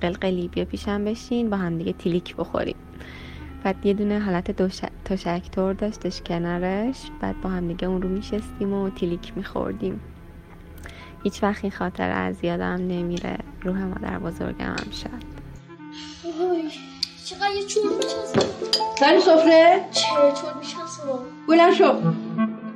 قلقلی 0.00 0.48
بیا 0.48 0.64
پیشم 0.64 1.04
بشین 1.04 1.50
با 1.50 1.56
همدیگه 1.56 1.92
تیلیک 1.92 2.36
بخوریم. 2.36 2.76
بعد 3.66 3.86
یه 3.86 3.94
دونه 3.94 4.18
حالت 4.18 4.62
تشکتور 5.04 5.72
داشتش 5.72 6.20
کنارش 6.20 6.96
بعد 7.20 7.40
با 7.40 7.50
هم 7.50 7.68
دیگه 7.68 7.88
اون 7.88 8.02
رو 8.02 8.08
میشستیم 8.08 8.72
و 8.72 8.90
تیلیک 8.90 9.32
میخوردیم. 9.36 10.00
هیچ 11.22 11.42
وقت 11.42 11.64
این 11.64 11.72
خاطر 11.72 12.10
از 12.10 12.44
یادم 12.44 12.66
نمیره. 12.66 13.38
روح 13.62 13.82
مادر 13.82 14.18
بزرگم 14.18 14.66
هم 14.66 14.90
شد. 14.90 15.26
چقدر 17.24 17.54
یه 17.56 17.66
چون 17.66 17.82
سر 18.98 19.20
سفره؟ 19.20 19.84
چه 19.90 20.06
چون 20.40 20.58
میشستم 20.58 21.18
بلند 21.48 21.72
شو. 21.72 21.92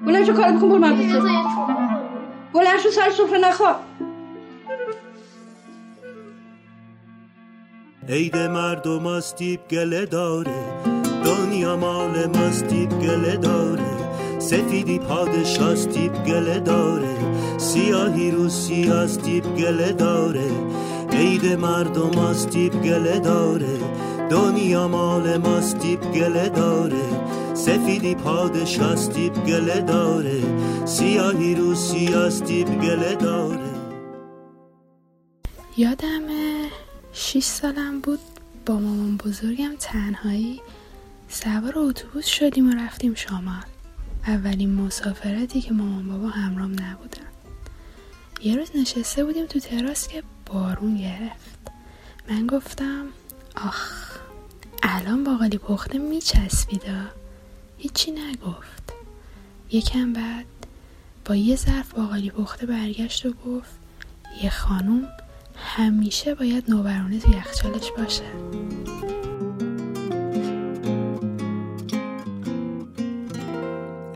بلند 0.06 0.24
شو 0.24 0.32
کار 0.32 0.52
بکن 0.52 0.68
برو 0.68 0.78
مدرسه 0.78 1.18
بلند 2.52 2.78
شو 2.82 2.90
سر 2.90 3.10
سفره 3.10 3.38
نخوا 3.38 3.89
عید 8.08 8.36
مردم 8.36 9.06
استیب 9.06 9.60
گله 9.68 10.06
داره. 10.06 10.62
دنیا 11.24 11.76
مال 11.76 12.26
ماستیب 12.26 12.98
گله 12.98 13.36
داره. 13.36 13.90
سفیدی 14.38 14.98
پادشاستیب 14.98 16.24
گله 16.24 16.60
داره. 16.60 17.16
سیاهی 17.58 18.30
رو 18.30 18.48
سیاستیب 18.48 19.56
گله 19.56 19.92
داره. 19.92 20.50
عید 21.12 21.46
مردم 21.46 22.18
استیب 22.18 22.82
گله 22.82 23.18
داره. 23.18 23.78
دنیا 24.30 24.88
مال 24.88 25.36
ماستیب 25.36 26.00
گله 26.12 26.48
داره. 26.48 27.06
سفیدی 27.54 28.14
پادشاستیب 28.14 29.44
گله 29.44 29.80
داره. 29.80 30.42
سیاهی 30.84 31.54
رو 31.54 31.74
سیاستیب 31.74 32.80
گله 32.80 33.14
داره. 33.14 33.70
یادمه 35.76 36.39
شیش 37.32 37.44
سالم 37.44 38.00
بود. 38.00 38.18
با 38.66 38.78
مامان 38.78 39.16
بزرگم 39.16 39.76
تنهایی 39.80 40.60
سوار 41.28 41.78
اتوبوس 41.78 42.26
شدیم 42.26 42.70
و 42.70 42.72
رفتیم 42.72 43.14
شمال. 43.14 43.64
اولین 44.26 44.74
مسافرتی 44.74 45.60
که 45.60 45.72
مامان 45.72 46.08
بابا 46.08 46.28
همرام 46.28 46.72
نبودن. 46.72 47.30
یه 48.42 48.56
روز 48.56 48.68
نشسته 48.74 49.24
بودیم 49.24 49.46
تو 49.46 49.60
تراس 49.60 50.08
که 50.08 50.22
بارون 50.46 50.96
گرفت. 50.96 51.58
من 52.28 52.46
گفتم 52.46 53.06
آخ 53.56 54.10
الان 54.82 55.24
باقالی 55.24 55.58
پخته 55.58 55.98
میچسبیدا؟ 55.98 57.00
هیچی 57.78 58.10
نگفت. 58.10 58.92
یکم 59.70 60.12
بعد 60.12 60.46
با 61.24 61.36
یه 61.36 61.56
ظرف 61.56 61.94
باقالی 61.94 62.30
پخته 62.30 62.66
برگشت 62.66 63.26
و 63.26 63.32
گفت 63.32 63.70
یه 64.42 64.50
خانوم 64.50 65.08
همیشه 65.60 66.34
باید 66.34 66.70
نوبرونه 66.70 67.18
تو 67.18 67.30
یخچالش 67.30 67.90
باشه. 67.98 68.24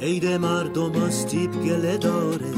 عید 0.01 0.27
مردم 0.27 0.99
ماستیب 0.99 1.53
گله 1.53 1.99
داره 1.99 2.55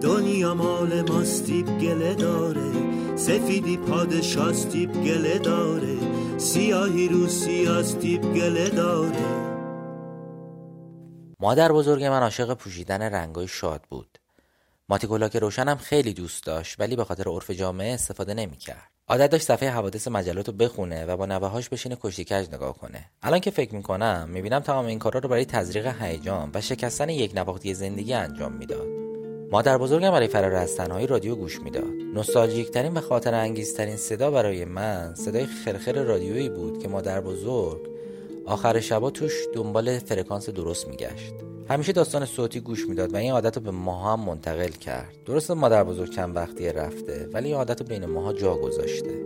دنیا 0.00 0.54
مال 0.54 1.02
ماستیب 1.10 1.78
گله 1.78 2.14
داره 2.14 2.70
سفیدی 3.16 3.76
پادشاستیب 3.76 4.92
گله 4.92 5.38
داره 5.38 5.96
سیاهی 6.38 7.08
رو 7.08 7.26
سیاستیب 7.26 8.22
گله 8.34 8.68
داره. 8.68 9.48
مادر 11.40 11.72
بزرگ 11.72 12.04
من 12.04 12.22
عاشق 12.22 12.54
پوشیدن 12.54 13.02
رنگای 13.02 13.48
شاد 13.48 13.82
بود. 13.88 14.18
ماتیکولاک 14.90 15.36
روشنم 15.36 15.76
خیلی 15.76 16.12
دوست 16.12 16.44
داشت 16.44 16.80
ولی 16.80 16.96
به 16.96 17.04
خاطر 17.04 17.28
عرف 17.28 17.50
جامعه 17.50 17.94
استفاده 17.94 18.34
نمی‌کرد. 18.34 18.90
عادت 19.08 19.30
داشت 19.30 19.44
صفحه 19.44 19.70
حوادث 19.70 20.08
مجلات 20.08 20.48
رو 20.48 20.52
بخونه 20.54 21.04
و 21.04 21.16
با 21.16 21.26
نوههاش 21.26 21.68
بشینه 21.68 21.96
کشتی 22.00 22.24
کج 22.24 22.48
نگاه 22.52 22.78
کنه. 22.78 23.04
الان 23.22 23.40
که 23.40 23.50
فکر 23.50 23.74
می‌کنم 23.74 24.28
می‌بینم 24.32 24.60
تمام 24.60 24.86
این 24.86 24.98
کارا 24.98 25.20
رو 25.20 25.28
برای 25.28 25.44
تزریق 25.44 26.02
هیجان 26.02 26.50
و 26.54 26.60
شکستن 26.60 27.08
یک 27.08 27.32
نواختی 27.34 27.74
زندگی 27.74 28.14
انجام 28.14 28.52
می‌داد. 28.52 28.86
مادر 29.50 29.78
بزرگم 29.78 30.10
برای 30.10 30.28
فرار 30.28 30.54
از 30.54 30.76
تنهایی 30.76 31.06
رادیو 31.06 31.34
گوش 31.34 31.60
می‌داد. 31.60 31.92
نوستالژیک 32.14 32.70
ترین 32.70 32.94
و 32.94 33.00
خاطر 33.00 33.34
انگیزترین 33.34 33.96
صدا 33.96 34.30
برای 34.30 34.64
من 34.64 35.14
صدای 35.14 35.46
خرخر 35.46 35.92
رادیویی 35.92 36.48
بود 36.48 36.82
که 36.82 36.88
مادر 36.88 37.20
بزرگ 37.20 37.97
آخر 38.48 38.80
شبا 38.80 39.10
توش 39.10 39.32
دنبال 39.54 39.98
فرکانس 39.98 40.50
درست 40.50 40.88
میگشت. 40.88 41.34
همیشه 41.70 41.92
داستان 41.92 42.24
صوتی 42.24 42.60
گوش 42.60 42.88
می‌داد 42.88 43.14
و 43.14 43.16
این 43.16 43.32
عادت 43.32 43.56
رو 43.56 43.62
به 43.62 43.70
ماها 43.70 44.12
هم 44.12 44.20
منتقل 44.20 44.68
کرد. 44.68 45.12
درست 45.26 45.50
مادر 45.50 45.84
بزرگ 45.84 46.10
چند 46.10 46.36
وقتی 46.36 46.72
رفته 46.72 47.28
ولی 47.32 47.48
این 47.48 47.56
عادت 47.56 47.80
رو 47.80 47.86
بین 47.86 48.06
ماها 48.06 48.32
جا 48.32 48.56
گذاشته. 48.56 49.24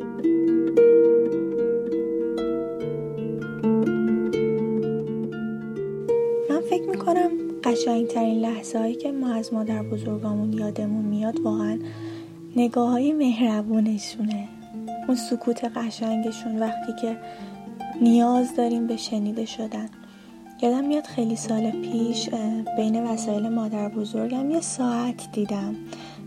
من 6.51 6.61
فکر 6.71 6.89
می‌کنم 6.91 7.31
قشنگترین 7.65 8.41
لحظه 8.41 8.79
هایی 8.79 8.95
که 8.95 9.13
ما 9.13 9.35
از 9.35 9.53
مادر 9.53 9.83
بزرگامون 9.83 10.53
یادمون 10.53 11.05
میاد 11.05 11.41
واقعا 11.41 11.79
نگاه 12.57 12.91
های 12.91 13.13
مهربونشونه. 13.13 14.49
اون 15.09 15.17
سکوت 15.17 15.65
قشنگشون 15.65 16.59
وقتی 16.59 16.93
که 17.01 17.17
نیاز 18.01 18.57
داریم 18.57 18.87
به 18.87 18.97
شنیده 18.97 19.45
شدن. 19.45 19.89
یادم 20.63 20.85
میاد 20.85 21.05
خیلی 21.05 21.37
سال 21.37 21.71
پیش 21.71 22.29
بین 22.77 23.07
وسایل 23.07 23.49
مادر 23.49 23.89
بزرگم 23.89 24.51
یه 24.51 24.61
ساعت 24.61 25.33
دیدم. 25.33 25.75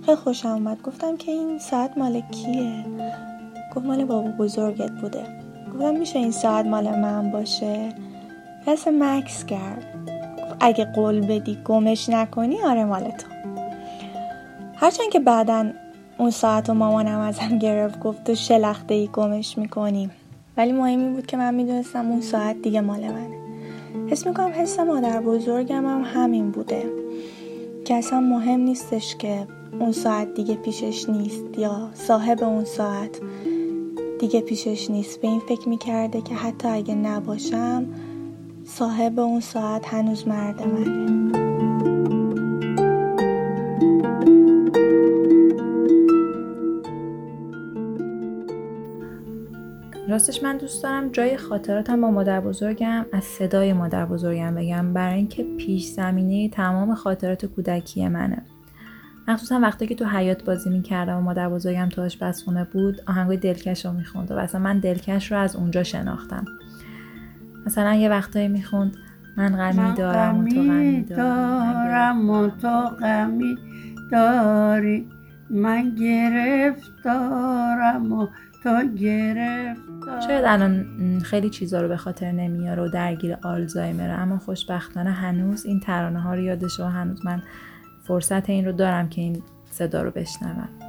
خیلی 0.06 0.18
خوشم 0.18 0.50
اومد. 0.50 0.82
گفتم 0.82 1.18
که 1.18 1.32
این 1.32 1.60
ساعت 1.60 1.98
مال 1.98 2.22
کیه؟ 2.22 2.86
گفت 3.76 3.86
مال 3.86 4.06
بابا 4.06 4.30
بزرگت 4.30 4.92
بوده. 4.92 5.24
گفتم 5.74 5.96
میشه 5.96 6.20
این 6.20 6.32
ساعت 6.32 6.66
مال 6.66 7.00
من 7.00 7.32
باشه؟ 7.32 7.90
پس 8.66 8.88
مکس 8.88 9.46
کرد. 9.46 9.86
اگه 10.60 10.86
قول 10.86 11.22
بدی 11.22 11.58
گمش 11.66 12.10
نکنی 12.10 12.62
آره 12.62 12.86
مال 12.86 13.04
تو. 13.04 13.28
هرچند 14.76 15.10
که 15.12 15.20
بعدا 15.20 15.72
اون 16.18 16.30
ساعت 16.30 16.70
و 16.70 16.74
مامانم 16.74 17.20
ازم 17.20 17.58
گرفت 17.58 18.00
گفت 18.00 18.24
تو 18.24 18.36
شلخته 18.36 18.94
ای 18.94 19.08
گمش 19.08 19.58
می‌کنیم 19.58 20.12
ولی 20.58 20.72
مهمی 20.72 21.14
بود 21.14 21.26
که 21.26 21.38
من 21.38 21.56
می‌دونستم 21.56 22.12
اون 22.12 22.22
ساعت 22.22 22.62
دیگه 22.62 22.82
مال 22.82 23.00
منه. 23.00 23.38
حس 24.08 24.28
می‌کنم 24.28 24.52
حس 24.56 24.80
مادر 24.80 25.22
بزرگم 25.22 25.86
هم 25.86 26.02
همین 26.06 26.52
بوده. 26.52 26.84
که 27.86 27.96
اصلا 27.96 28.20
مهم 28.20 28.60
نیستش 28.60 29.16
که 29.16 29.48
اون 29.80 29.92
ساعت 29.92 30.34
دیگه 30.34 30.56
پیشش 30.56 31.10
نیست 31.10 31.44
یا 31.58 31.90
صاحب 31.94 32.44
اون 32.44 32.64
ساعت 32.66 33.20
دیگه 34.20 34.42
پیشش 34.42 34.90
نیست. 34.90 35.22
به 35.22 35.28
این 35.28 35.40
فکر 35.40 35.70
می‌کرده 35.70 36.22
که 36.22 36.36
حتی 36.36 36.68
اگه 36.68 36.96
نباشم 36.96 37.86
صاحب 38.66 39.20
اون 39.20 39.40
ساعت 39.40 39.94
هنوز 39.94 40.28
مرد 40.28 40.68
منه. 40.68 41.45
راستش 50.16 50.44
من 50.44 50.58
دوست 50.58 50.84
دارم 50.84 51.10
جای 51.10 51.38
خاطراتم 51.38 52.02
با 52.02 52.12
مادر 52.12 52.42
بزرگم 52.42 53.06
از 53.14 53.24
صدای 53.24 53.74
مادر 53.74 54.06
بزرگم 54.06 54.56
بگم 54.56 54.94
برای 54.94 55.16
اینکه 55.16 55.44
پیش 55.58 55.86
زمینه 55.86 56.50
تمام 56.50 56.96
خاطرات 56.96 57.46
کودکی 57.46 58.08
منه. 58.08 58.42
مخصوصا 59.28 59.60
وقتی 59.60 59.88
که 59.88 59.96
تو 59.96 60.06
حیات 60.06 60.44
بازی 60.44 60.70
می‌کردم 60.70 61.18
و 61.18 61.22
مادر 61.22 61.50
بزرگم 61.50 61.90
تو 61.90 62.02
آشپزخونه 62.02 62.64
بود 62.64 63.02
آهنگای 63.08 63.38
دلکش 63.38 63.86
رو 63.86 63.92
می‌خوند 63.92 64.32
و 64.32 64.38
اصلا 64.38 64.62
من 64.62 64.80
دلکش 64.80 65.32
رو 65.32 65.38
از 65.38 65.56
اونجا 65.56 65.84
شناختم. 65.84 66.46
مثلا 67.66 67.94
یه 67.94 68.10
وقتایی 68.10 68.48
می‌خوند 68.48 68.96
من 69.38 69.56
غمی 69.56 69.94
دارم 69.94 70.40
و 70.40 70.48
تو 70.48 70.56
غمی 70.56 71.04
دارم 71.04 72.30
و 72.30 72.48
تو 72.48 72.82
غمی 73.02 73.58
داری. 74.12 75.08
من 75.50 75.96
گرفتارم 75.96 77.34
و 78.14 78.28
تو 78.64 78.88
گرفت 78.88 79.85
شاید 80.28 80.46
الان 80.46 81.20
خیلی 81.20 81.50
چیزا 81.50 81.82
رو 81.82 81.88
به 81.88 81.98
خاطر 81.98 82.32
نمیاره 82.32 82.84
و 82.84 82.88
درگیر 82.88 83.38
آلزایمره 83.44 84.14
اما 84.14 84.38
خوشبختانه 84.38 85.12
هنوز 85.12 85.66
این 85.66 85.80
ترانه 85.80 86.22
ها 86.22 86.34
رو 86.34 86.42
یادشه 86.42 86.84
و 86.84 86.88
هنوز 86.88 87.26
من 87.26 87.44
فرصت 88.04 88.50
این 88.50 88.66
رو 88.66 88.72
دارم 88.72 89.10
که 89.10 89.22
این 89.22 89.44
صدا 89.72 90.02
رو 90.02 90.12
بشنوم. 90.12 90.85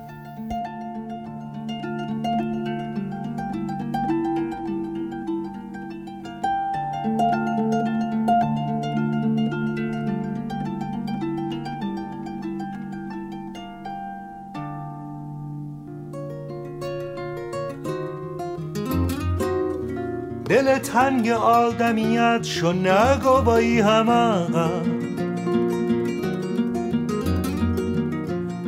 تنگ 20.96 21.28
آدمیت 21.28 22.42
شو 22.42 22.72
نگو 22.72 23.42
با 23.44 23.56
ای 23.56 23.82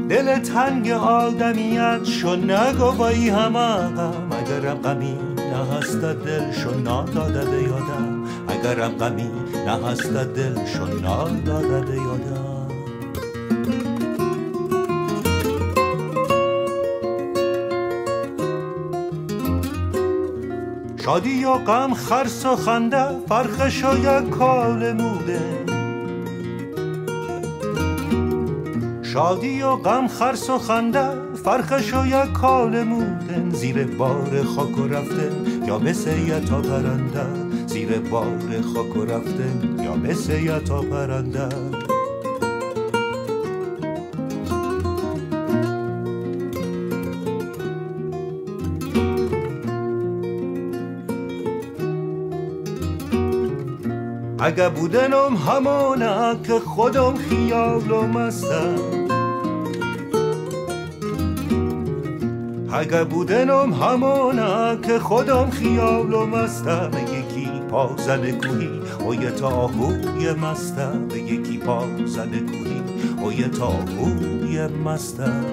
دل 0.08 0.38
تنگ 0.38 0.90
آدمیت 0.90 2.04
شو 2.04 2.36
نگو 2.36 2.92
با 2.92 3.08
ای 3.08 3.28
همغم 3.28 4.28
اگرم 4.32 4.76
غمی 4.76 5.18
نه 5.36 5.76
هست 5.76 6.04
دل 6.04 6.52
شو 6.52 6.70
ناداده 6.70 7.62
یادم. 7.62 8.24
اگرم 8.48 8.90
غمی 8.90 9.30
نه 9.66 9.86
هست 9.86 10.12
دل 10.12 10.66
شو 10.66 10.86
ناداده 10.86 11.94
یادم. 11.94 12.57
شادی 21.08 21.44
و 21.44 21.52
غم 21.52 21.94
خرس 21.94 22.46
و 22.46 22.56
خنده 22.56 23.04
فرقش 23.28 23.84
و 23.84 23.98
یک 23.98 24.30
کال 24.30 24.92
موده. 24.92 25.40
شادی 29.02 29.62
و 29.62 29.76
غم 29.76 30.08
خرس 30.08 30.50
و 30.50 30.58
خنده 30.58 31.08
فرقش 31.44 31.94
و 31.94 32.06
یک 32.06 32.32
کال 32.32 32.82
موده. 32.82 33.50
زیر 33.50 33.86
بار 33.86 34.42
خاک 34.42 34.78
و 34.78 34.88
رفته 34.88 35.30
یا 35.66 35.78
مثل 35.78 36.44
تا 36.44 36.60
پرنده. 36.60 37.26
زیر 37.66 37.98
بار 37.98 38.62
خاک 38.74 38.96
و 38.96 39.04
رفته 39.04 39.50
یا 39.84 39.96
مثل 39.96 40.58
تا 40.58 40.80
پرنده. 40.80 41.48
اگه 54.48 54.68
بودنم 54.68 55.36
همانه 55.36 56.42
که 56.42 56.58
خودم 56.58 57.14
خیالم 57.14 58.16
هستم 58.16 58.78
اگه 62.72 63.04
بودنم 63.04 63.72
همانه 63.72 64.80
که 64.82 64.98
خودم 64.98 65.50
خیالم 65.50 66.34
هستم 66.34 66.90
یکی 67.12 67.60
پا 67.70 67.96
زن 67.96 68.30
کوهی 68.30 68.80
و 69.08 69.14
یه 69.14 69.30
تاهوی 69.30 70.32
مستم. 70.32 71.08
یکی 71.14 71.58
پا 71.58 71.86
زن 72.06 72.46
کوهی 72.46 72.82
و 73.26 73.32
یه 73.32 73.48
تاهوی 73.48 74.66
مستم. 74.66 75.44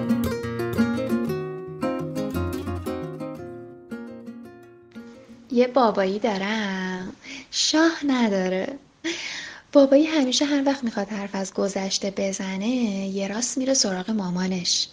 یه 5.50 5.66
بابایی 5.66 6.18
دارم. 6.18 7.12
شاه 7.50 7.92
نداره. 8.06 8.78
بابایی 9.72 10.06
همیشه 10.06 10.44
هر 10.44 10.62
وقت 10.66 10.84
می‌خواد 10.84 11.08
حرف 11.08 11.34
از 11.34 11.54
گذشته 11.54 12.10
بزنه 12.16 12.68
یه 13.06 13.28
راست 13.28 13.58
میره 13.58 13.74
سراغ 13.74 14.10
مامانش. 14.10 14.88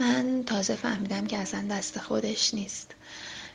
من 0.00 0.44
تازه 0.46 0.74
فهمیدم 0.74 1.26
که 1.26 1.38
اصلا 1.38 1.64
دست 1.70 1.98
خودش 1.98 2.54
نیست. 2.54 2.94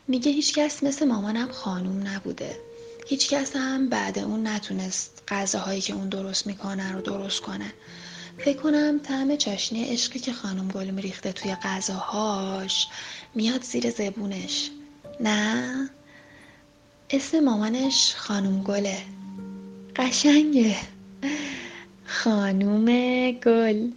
میگه 0.08 0.32
هیچکس 0.32 0.84
مثل 0.84 1.06
مامانم 1.06 1.52
خانوم 1.52 2.08
نبوده. 2.08 2.60
هیچکس 3.08 3.56
هم 3.56 3.90
بعد 3.90 4.20
اون 4.20 4.48
نتونست 4.48 5.24
غذاهایی 5.28 5.82
که 5.82 5.94
اون 5.94 6.10
درست 6.10 6.48
می‌کنه 6.48 6.92
رو 6.92 7.02
درست 7.02 7.42
کنه. 7.42 7.74
فکر 8.38 8.58
کنم 8.58 9.00
طعم 9.00 9.36
چاشنی 9.36 9.86
عشقی 9.86 10.20
که 10.20 10.34
خانم 10.34 10.68
گل 10.68 10.90
میریخته 10.90 11.32
توی 11.32 11.56
غذاهاش 11.56 12.88
میاد 13.36 13.64
زیر 13.64 13.90
زبونش. 13.90 14.70
نه 15.20 15.90
اسم 17.10 17.40
مامانش 17.40 18.16
خانوم 18.16 18.64
گله. 18.64 18.98
قشنگه. 19.96 20.76
خانوم 22.06 22.86
گل. 23.32 23.92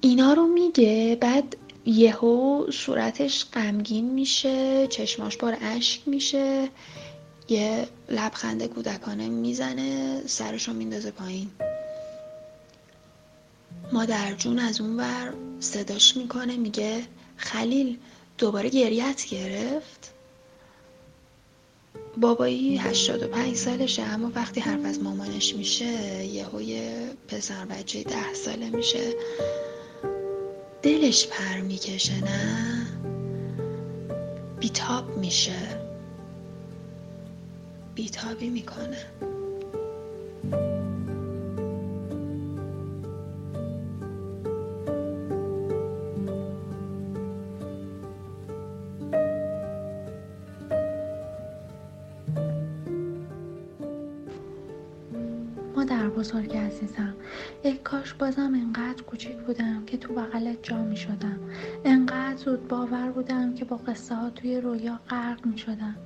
اینا 0.00 0.32
رو 0.32 0.46
میگه 0.46 1.18
بعد 1.20 1.56
یهو 1.86 2.66
صورتش 2.70 3.46
غمگین 3.52 4.10
میشه 4.12 4.86
چشماش 4.86 5.36
بار 5.36 5.56
اشک 5.60 6.08
میشه 6.08 6.68
یه 7.48 7.86
لبخند 8.08 8.66
کودکانه 8.66 9.28
می‌زنه 9.28 10.22
سرشو 10.26 10.72
میندازه 10.72 11.10
پایین. 11.10 11.50
مادر 13.92 14.34
جون 14.34 14.58
از 14.58 14.80
اون 14.80 14.96
ور 14.96 15.32
صداش 15.60 16.16
می‌کنه 16.16 16.56
میگه 16.56 17.02
خلیل 17.36 17.98
دوباره 18.38 18.68
گریت 18.68 19.26
گرفت؟ 19.30 20.11
بابایی 22.16 22.76
85 22.76 23.56
سالشه 23.56 24.02
اما 24.02 24.32
وقتی 24.34 24.60
حرف 24.60 24.84
از 24.84 25.02
مامانش 25.02 25.54
میشه 25.54 26.24
یهو 26.24 26.62
یه 26.62 27.10
پسر 27.28 27.64
بچه 27.64 28.02
ده 28.02 28.34
ساله 28.34 28.70
میشه. 28.70 29.14
دلش 30.82 31.26
پر 31.26 31.60
می‌کشه 31.60 32.24
نه؟ 32.24 32.86
بیتاب 34.60 35.18
میشه. 35.18 35.80
بیتابی 37.94 38.48
می‌کنه. 38.48 39.06
عزیزم. 56.82 57.14
ای 57.62 57.72
کاش 57.72 58.14
بازم 58.14 58.54
انقدر 58.54 59.02
کوچیک 59.02 59.36
بودم 59.36 59.84
که 59.86 59.96
تو 59.96 60.14
بغلت 60.14 60.62
جا 60.62 60.82
می 60.82 60.96
شدم 60.96 61.38
انقدر 61.84 62.36
زود 62.36 62.68
باور 62.68 63.10
بودم 63.10 63.54
که 63.54 63.64
با 63.64 63.76
قصه 63.76 64.14
ها 64.14 64.30
توی 64.30 64.60
رویا 64.60 65.00
غرق 65.08 65.46
می 65.46 65.58
شدم 65.58 65.96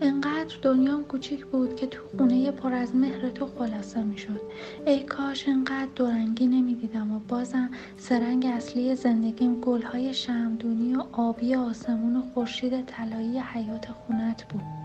انقدر 0.00 0.56
دنیام 0.62 1.04
کوچیک 1.04 1.46
بود 1.46 1.76
که 1.76 1.86
تو 1.86 2.00
خونه 2.16 2.50
پر 2.50 2.72
از 2.72 2.94
مهر 2.94 3.30
تو 3.30 3.46
خلاصه 3.46 4.02
می 4.02 4.18
شد 4.18 4.40
ای 4.86 5.02
کاش 5.02 5.48
انقدر 5.48 5.88
دورنگی 5.96 6.46
نمی 6.46 6.74
دیدم 6.74 7.12
و 7.12 7.18
بازم 7.18 7.70
سرنگ 7.96 8.46
اصلی 8.46 8.94
زندگیم 8.94 9.60
گلهای 9.60 10.14
شمدونی 10.14 10.96
و 10.96 11.04
آبی 11.12 11.54
آسمون 11.54 12.16
و 12.16 12.22
خورشید 12.34 12.86
طلایی 12.86 13.38
حیات 13.38 13.86
خونت 13.92 14.44
بود. 14.48 14.83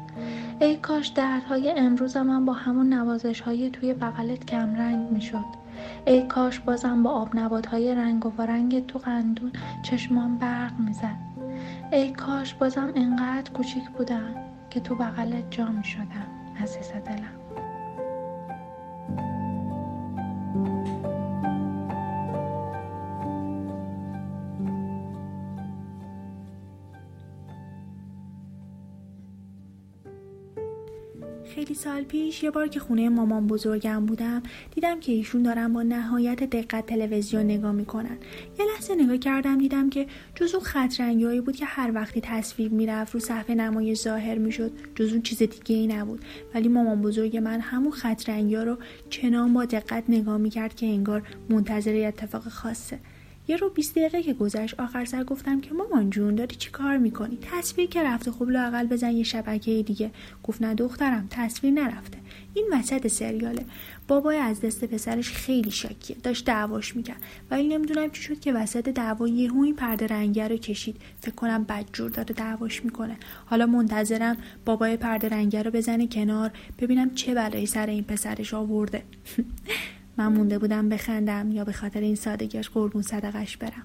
ای 0.60 0.75
کاش 0.77 1.08
دردهای 1.08 1.71
امروز 1.71 2.17
من 2.17 2.45
با 2.45 2.53
همون 2.53 2.93
نوازش 2.93 3.41
های 3.41 3.69
توی 3.69 3.93
بغلت 3.93 4.45
کمرنگ 4.45 5.12
می 5.12 5.21
شد 5.21 5.45
ای 6.05 6.27
کاش 6.27 6.60
بازم 6.60 7.03
با 7.03 7.12
آب 7.12 7.36
های 7.65 7.95
رنگ 7.95 8.25
و 8.25 8.41
رنگ 8.41 8.86
تو 8.86 8.99
قندون 8.99 9.51
چشمان 9.84 10.38
برق 10.38 10.79
می‌زد. 10.79 11.17
ای 11.91 12.12
کاش 12.12 12.53
بازم 12.53 12.91
انقدر 12.95 13.51
کوچیک 13.51 13.89
بودم 13.97 14.36
که 14.69 14.79
تو 14.79 14.95
بغلت 14.95 15.51
جا 15.51 15.65
می 15.65 15.84
شدم 15.84 16.27
عزیز 16.63 16.91
دلم. 17.05 17.68
سال 31.83 32.03
پیش 32.03 32.43
یه 32.43 32.51
بار 32.51 32.67
که 32.67 32.79
خونه 32.79 33.09
مامان 33.09 33.47
بزرگم 33.47 34.05
بودم 34.05 34.43
دیدم 34.75 34.99
که 34.99 35.11
ایشون 35.11 35.43
دارن 35.43 35.73
با 35.73 35.83
نهایت 35.83 36.43
دقت 36.43 36.85
تلویزیون 36.85 37.43
نگاه 37.43 37.71
می‌کنن. 37.71 38.17
یه 38.59 38.65
لحظه 38.65 38.95
نگاه 38.95 39.17
کردم 39.17 39.57
دیدم 39.57 39.89
که 39.89 40.07
جز 40.35 40.55
اون 40.55 40.63
خط 40.63 41.01
بود 41.45 41.55
که 41.55 41.65
هر 41.65 41.91
وقتی 41.95 42.21
تصویر 42.21 42.71
می‌رفت 42.71 43.13
رو 43.13 43.19
صفحه 43.19 43.55
نمای 43.55 43.95
ظاهر 43.95 44.37
می‌شد 44.37 44.71
جز 44.95 45.11
اون 45.11 45.21
چیز 45.21 45.37
دیگه 45.37 45.75
ای 45.75 45.87
نبود. 45.87 46.25
ولی 46.53 46.67
مامان 46.67 47.01
بزرگ 47.01 47.37
من 47.37 47.59
همون 47.59 47.91
خط 47.91 48.29
رنگی 48.29 48.55
رو 48.55 48.77
چنان 49.09 49.53
با 49.53 49.65
دقت 49.65 50.03
نگاه 50.09 50.37
می‌کرد 50.37 50.75
که 50.75 50.85
انگار 50.85 51.23
منتظر 51.49 52.03
اتفاق 52.07 52.47
خاصه. 52.47 52.99
یه 53.49 53.57
رو 53.57 53.69
20 53.69 53.95
دقیقه 53.95 54.23
که 54.23 54.33
گذشت 54.33 54.79
آخر 54.79 55.05
سر 55.05 55.23
گفتم 55.23 55.62
که 55.62 55.73
مامان 55.73 56.09
جون 56.09 56.35
داری 56.35 56.55
چی 56.55 56.69
کار 56.69 56.97
می‌کنی؟ 56.97 57.38
تصویر 57.41 57.89
که 57.89 58.03
رفته 58.03 58.31
خوب 58.31 58.49
لاقل 58.49 58.88
بزن 58.88 59.12
یه 59.12 59.23
شبکه 59.23 59.83
دیگه. 59.83 60.12
گفت 60.43 60.62
نه 60.62 60.73
دخترم 60.73 61.27
تصویر 61.29 61.73
نرفته. 61.73 62.17
این 62.53 62.67
وسط 62.71 63.07
سریاله. 63.07 63.65
بابای 64.07 64.38
از 64.38 64.62
دست 64.62 64.85
پسرش 64.85 65.31
خیلی 65.31 65.71
شکیه 65.71 66.17
داشت 66.23 66.45
دعواش 66.45 66.95
می‌کرد. 66.95 67.21
ولی 67.51 67.67
نمی‌دونم 67.67 68.09
چی 68.12 68.21
شد 68.21 68.39
که 68.39 68.53
وسط 68.53 68.89
دعوا 68.89 69.27
یهو 69.27 69.62
این 69.62 69.75
پرده 69.75 70.07
رنگی 70.07 70.41
رو 70.41 70.57
کشید. 70.57 70.97
فکر 71.21 71.35
کنم 71.35 71.63
بدجور 71.63 72.09
داره 72.09 72.35
دعواش 72.35 72.85
می‌کنه. 72.85 73.17
حالا 73.45 73.65
منتظرم 73.65 74.38
بابای 74.65 74.97
پرده 74.97 75.29
رنگی 75.29 75.57
رو 75.57 75.71
بزنه 75.71 76.07
کنار. 76.07 76.51
ببینم 76.79 77.15
چه 77.15 77.33
بلایی 77.33 77.65
سر 77.65 77.88
این 77.88 78.03
پسرش 78.03 78.53
آورده. 78.53 79.03
من 80.19 80.27
مونده 80.27 80.60
بودم 80.60 80.89
بخندم 80.89 81.51
یا 81.51 81.65
به 81.65 81.71
خاطر 81.71 81.99
این 81.99 82.15
سادگیش 82.15 82.69
قربون 82.69 83.01
صدقش 83.01 83.58
برم. 83.58 83.84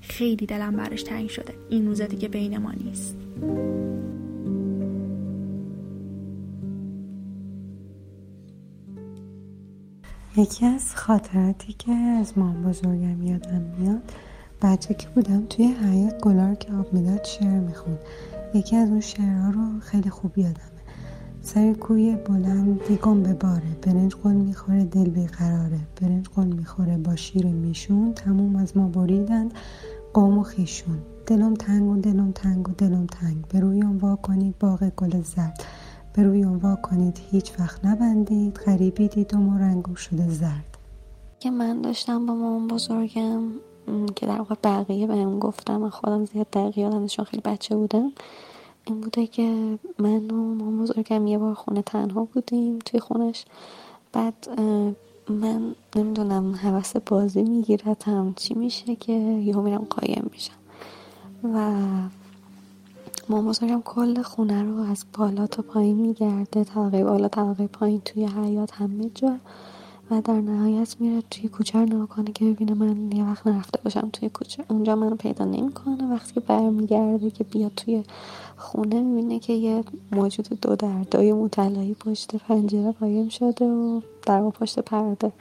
خیلی 0.00 0.46
دلم 0.46 0.76
براش 0.76 1.02
تنگ 1.02 1.28
شده. 1.28 1.54
این 1.70 1.86
روزا 1.86 2.04
دیگه 2.06 2.28
بین 2.28 2.58
ما 2.58 2.72
نیست. 2.72 3.16
یکی 10.36 10.66
از 10.66 10.94
خاطراتی 10.94 11.72
که 11.72 11.92
از 11.92 12.38
مام 12.38 12.62
بزرگم 12.62 13.22
یادم 13.22 13.62
میاد 13.78 14.12
بچه 14.62 14.94
که 14.94 15.08
بودم 15.08 15.46
توی 15.46 15.66
حیات 15.66 16.20
گلار 16.20 16.54
که 16.54 16.72
آب 16.72 16.94
می‌داد 16.94 17.24
شعر 17.24 17.60
می‌خوند. 17.60 17.98
یکی 18.54 18.76
از 18.76 18.88
اون 18.88 19.00
شعرها 19.00 19.50
رو 19.50 19.80
خیلی 19.80 20.10
خوب 20.10 20.38
یادم 20.38 20.71
سر 21.44 21.72
کوی 21.72 22.16
بلند 22.16 22.84
دیگم 22.88 23.22
به 23.22 23.34
باره. 23.34 23.76
برنج 23.82 24.14
قل 24.14 24.32
می‌خوره 24.32 24.84
دل 24.84 25.10
بیقراره. 25.10 25.80
برنج 26.00 26.28
قل 26.28 26.46
می‌خوره 26.46 26.96
با 26.96 27.16
شیر 27.16 27.46
میشون. 27.46 28.12
تموم 28.14 28.56
از 28.56 28.76
ما 28.76 28.88
بریدند 28.88 29.54
قوم 30.14 30.38
و 30.38 30.42
خیشون. 30.42 30.98
دلم 31.26 31.54
تنگ 31.54 31.90
و 31.90 31.96
دلم 31.96 32.32
تنگ 32.32 32.68
و 32.68 32.72
دلم 32.72 33.06
تنگ. 33.06 33.44
به 33.48 33.60
روی 33.60 33.82
اون 33.82 33.96
وا 33.96 34.16
کنید 34.16 34.58
باغ 34.58 34.88
گل 34.96 35.22
زرد. 35.22 35.64
به 36.12 36.22
روی 36.22 36.44
اون 36.44 36.56
وا 36.56 36.76
کنید 36.76 37.20
هیچ 37.30 37.52
وقت 37.60 37.84
نبندید. 37.84 38.56
غریبی 38.56 39.08
دیدم 39.08 39.48
و 39.48 39.58
رنگو 39.58 39.96
شده 39.96 40.28
زرد. 40.28 40.78
که 41.40 41.50
من 41.50 41.80
داشتم 41.80 42.26
با 42.26 42.34
مامان 42.34 42.68
بزرگم 42.68 43.42
که 44.16 44.26
در 44.26 44.38
واقع 44.38 44.54
بقیه 44.64 45.06
بهم 45.06 45.38
گفتم 45.38 45.76
من 45.76 45.90
خودم 45.90 46.24
زیاد 46.24 46.46
دقیق 46.52 46.78
یادم 46.78 47.06
خیلی 47.06 47.42
بچه 47.44 47.76
بودم. 47.76 48.12
این 48.84 49.00
بوده 49.00 49.26
که 49.26 49.78
من 49.98 50.30
و 50.30 50.54
مام 50.54 50.82
بزرگم 50.82 51.26
یه 51.26 51.38
بار 51.38 51.54
خونه 51.54 51.82
تنها 51.82 52.24
بودیم 52.24 52.78
توی 52.78 53.00
خونش. 53.00 53.44
بعد 54.12 54.60
من 55.28 55.74
نمی‌دونم 55.96 56.54
حوث 56.54 56.96
بازی 56.96 57.42
میگیرتم 57.42 58.32
چی 58.36 58.54
میشه 58.54 58.96
که 58.96 59.12
یهو 59.12 59.62
میرم 59.62 59.86
قایم 59.90 60.30
میشم. 60.32 60.54
و 61.54 61.72
مام 63.28 63.46
بزرگم 63.48 63.82
کل 63.84 64.22
خونه 64.22 64.62
رو 64.62 64.76
از 64.80 65.04
بالا 65.18 65.46
تا 65.46 65.62
پایین 65.62 65.96
میگرده 65.96 66.64
طبقه 66.64 67.04
بالا 67.04 67.28
طبقه 67.28 67.66
پایین 67.66 68.00
توی 68.00 68.26
حیات 68.26 68.72
همه 68.72 69.10
جا. 69.14 69.36
و 70.12 70.20
در 70.20 70.40
نهایت 70.40 70.96
میره 71.00 71.22
توی 71.30 71.48
کوچه 71.48 71.78
رو 71.78 71.86
نگاه 71.86 72.06
کنه 72.06 72.32
که 72.32 72.44
ببینه 72.44 72.74
من 72.74 73.12
یه 73.12 73.24
وقت 73.24 73.46
نرفته 73.46 73.80
باشم 73.84 74.08
توی 74.12 74.28
کوچه. 74.28 74.64
اونجا 74.68 74.96
منو 74.96 75.16
پیدا 75.16 75.44
نمی‌کنه. 75.44 76.14
وقتی 76.14 76.34
که 76.34 76.40
برمیگرده 76.40 77.30
که 77.30 77.44
بیاد 77.44 77.72
توی 77.76 78.02
خونه 78.56 79.02
می‌بینه 79.02 79.38
که 79.38 79.52
یه 79.52 79.84
موجود 80.12 80.48
دو 80.60 80.76
دردای 80.76 81.32
مطلعی 81.32 81.94
پشت 81.94 82.36
پنجره 82.36 82.92
قایم 82.92 83.28
شده 83.28 83.66
و 83.66 84.00
در 84.26 84.50
پشت 84.50 84.80
پرده 84.80 85.32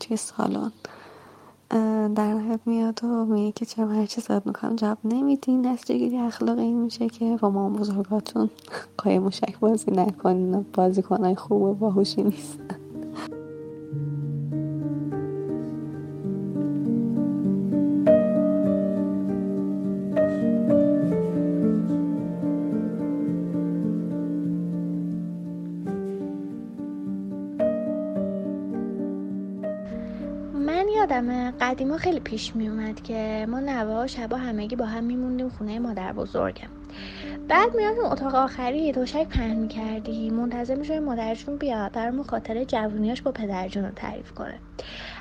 توی 0.00 0.16
سالن. 0.16 0.72
در 2.14 2.34
نهایت 2.34 2.60
میاد 2.66 3.04
و 3.04 3.24
میگه 3.24 3.52
که 3.52 3.66
چرا 3.66 4.06
چی 4.06 4.20
صد 4.20 4.46
می‌کنم 4.46 4.76
جواب 4.76 4.98
نمیدین 5.04 5.66
نتیجه 5.66 6.18
اخلاقی 6.18 6.62
این 6.62 6.82
میشه 6.82 7.08
که 7.08 7.38
با 7.40 7.50
ما 7.50 7.70
بزرگاتون 7.70 8.50
قایم 8.98 9.22
موشک 9.22 9.58
بازی 9.60 9.90
نکنین 9.90 10.66
بازی 10.72 11.02
کنن 11.02 11.34
خوب 11.34 11.62
و 11.62 11.74
باهوشی 11.74 12.22
نیستن. 12.22 12.79
قدیما 31.70 31.96
خیلی 31.96 32.20
پیش 32.20 32.56
می 32.56 32.68
اومد 32.68 33.02
که 33.02 33.46
ما 33.50 33.60
نوه 33.60 33.92
ها 33.92 34.06
شبا 34.06 34.36
همگی 34.36 34.76
با 34.76 34.86
هم 34.86 35.04
میموندیم 35.04 35.48
خونه 35.48 35.78
مادر 35.78 36.12
بزرگم 36.12 36.68
بعد 37.48 37.74
می‌رفتیم 37.76 38.04
اتاق 38.04 38.34
آخری 38.34 38.92
توشک 38.92 39.28
پهن 39.28 39.56
می‌کردیم 39.56 40.34
منتظر 40.34 40.74
می‌شدیم 40.74 41.02
مادرشون 41.02 41.56
بیاد 41.56 41.92
برامون 41.92 42.22
خاطر 42.22 42.64
جوونیاش 42.64 43.22
با 43.22 43.32
پدرجون 43.32 43.84
رو 43.84 43.90
تعریف 43.90 44.32
کنه. 44.32 44.54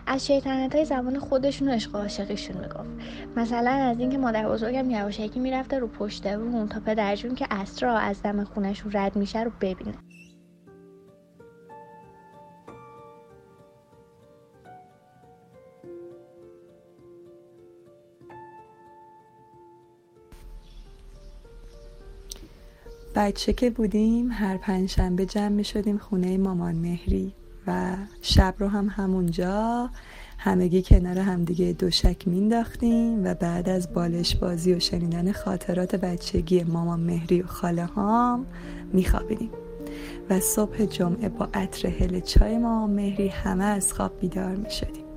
از 0.07 0.25
شیطنت 0.25 0.75
های 0.75 0.85
زمان 0.85 1.19
خودشون 1.19 1.69
و 1.69 1.71
عشق 1.71 1.95
عاشقیشون 1.95 2.57
می‌گفت 2.57 2.89
مثلا 3.35 3.71
از 3.71 3.99
اینکه 3.99 4.17
مادر 4.17 4.49
بزرگم 4.49 4.89
یواشکی 4.89 5.39
می‌رفته 5.39 5.79
رو 5.79 5.87
پشت 5.87 6.25
اون 6.25 6.67
تا 6.67 6.79
پدرجون 6.79 7.35
که 7.35 7.47
اسرا 7.51 7.97
از 7.97 8.21
دم 8.21 8.43
خونشون 8.43 8.91
رد 8.95 9.15
میشه 9.15 9.43
رو 9.43 9.51
ببینه. 9.61 9.93
بچه 23.19 23.53
که 23.53 23.69
بودیم 23.69 24.31
هر 24.31 24.57
پنجشنبه 24.57 25.25
جمع 25.25 25.47
می 25.49 25.63
شدیم 25.63 25.97
خونه 25.97 26.37
مامان 26.37 26.75
مهری 26.75 27.33
و 27.67 27.95
شب 28.21 28.55
رو 28.59 28.67
هم 28.67 28.87
همونجا 28.87 29.89
همگی 30.37 30.81
کنار 30.81 31.17
همدیگه 31.19 31.73
دوشک 31.73 32.27
مینداختیم 32.27 33.23
و 33.23 33.33
بعد 33.33 33.69
از 33.69 33.93
بالش 33.93 34.35
بازی 34.35 34.73
و 34.73 34.79
شنیدن 34.79 35.31
خاطرات 35.31 35.95
بچگی 35.95 36.63
مامان 36.63 36.99
مهری 36.99 37.41
و 37.41 37.47
خاله 37.47 37.85
هام 37.85 38.45
میخوابیدیم 38.93 39.51
و 40.29 40.39
صبح 40.39 40.85
جمعه 40.85 41.29
با 41.29 41.49
عطر 41.53 41.87
هل 41.87 42.19
چای 42.19 42.57
مامان 42.57 42.89
مهری 42.89 43.27
همه 43.27 43.63
از 43.63 43.93
خواب 43.93 44.19
بیدار 44.19 44.55
می 44.55 44.71
شدیم. 44.71 45.08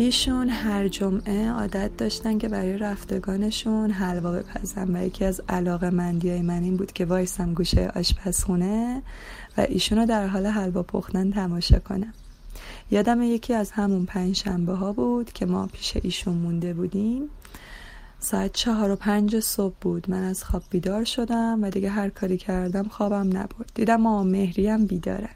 ایشون 0.00 0.48
هر 0.48 0.88
جمعه 0.88 1.50
عادت 1.50 1.96
داشتن 1.96 2.38
که 2.38 2.48
برای 2.48 2.78
رفتگانشون 2.78 3.90
حلوا 3.90 4.32
بپزن 4.32 4.96
و 4.96 5.06
یکی 5.06 5.24
از 5.24 5.40
علاقه 5.48 5.90
مندی 5.90 6.30
های 6.30 6.42
من 6.42 6.62
این 6.62 6.76
بود 6.76 6.92
که 6.92 7.04
وایسم 7.04 7.54
گوشه 7.54 7.92
آشپزخونه 7.96 9.02
و 9.56 9.60
ایشون 9.60 9.98
رو 9.98 10.06
در 10.06 10.26
حال 10.26 10.46
حلوا 10.46 10.82
پختن 10.82 11.30
تماشا 11.30 11.78
کنم. 11.78 12.12
یادم 12.90 13.22
یکی 13.22 13.54
از 13.54 13.70
همون 13.70 14.06
پنج 14.06 14.36
شنبه 14.36 14.72
ها 14.72 14.92
بود 14.92 15.32
که 15.32 15.46
ما 15.46 15.66
پیش 15.66 15.96
ایشون 16.02 16.34
مونده 16.34 16.74
بودیم. 16.74 17.22
ساعت 18.20 18.52
چهار 18.52 18.90
و 18.90 18.96
پنج 18.96 19.40
صبح 19.40 19.74
بود. 19.80 20.10
من 20.10 20.22
از 20.22 20.44
خواب 20.44 20.62
بیدار 20.70 21.04
شدم 21.04 21.58
و 21.62 21.70
دیگه 21.70 21.90
هر 21.90 22.08
کاری 22.08 22.36
کردم 22.36 22.88
خوابم 22.88 23.26
نبرد. 23.26 23.70
دیدم 23.74 23.96
ماما 23.96 24.22
مهری 24.22 24.68
هم 24.68 24.86
بیدارن 24.86 25.28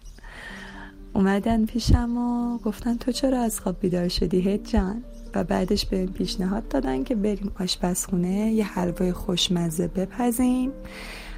اومدن 1.14 1.66
پیشم 1.66 2.16
و 2.16 2.58
گفتن 2.58 2.96
تو 2.96 3.12
چرا 3.12 3.40
از 3.40 3.60
خواب 3.60 3.80
بیدار 3.80 4.08
شدی 4.08 4.40
هید 4.40 4.66
جان؟ 4.66 5.04
و 5.34 5.44
بعدش 5.44 5.86
به 5.86 6.06
پیشنهاد 6.06 6.68
دادن 6.68 7.04
که 7.04 7.14
بریم 7.14 7.52
آشپزخونه 7.60 8.52
یه 8.52 8.64
حلوای 8.64 9.12
خوشمزه 9.12 9.88
بپزیم. 9.88 10.72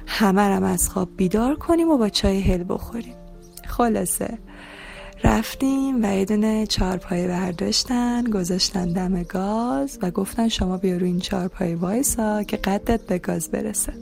همه 0.07 0.41
رم 0.41 0.63
از 0.63 0.89
خواب 0.89 1.09
بیدار 1.17 1.55
کنیم 1.55 1.89
و 1.89 1.97
با 1.97 2.09
چای 2.09 2.41
هل 2.41 2.63
بخوریم. 2.69 3.15
خلاصه 3.67 4.37
رفتیم 5.23 6.03
و 6.03 6.15
یه 6.15 6.25
دونه 6.25 6.67
چارپایه 6.67 7.27
برداشتن 7.27 8.23
گذاشتن 8.23 8.93
دم 8.93 9.23
گاز 9.23 9.99
و 10.01 10.11
گفتن 10.11 10.47
شما 10.47 10.77
بیا 10.77 10.97
رو 10.97 11.05
این 11.05 11.19
چارپایه 11.19 11.75
وایسا 11.75 12.43
که 12.43 12.57
قدت 12.57 13.01
به 13.01 13.17
گاز 13.17 13.51
برسه. 13.51 13.93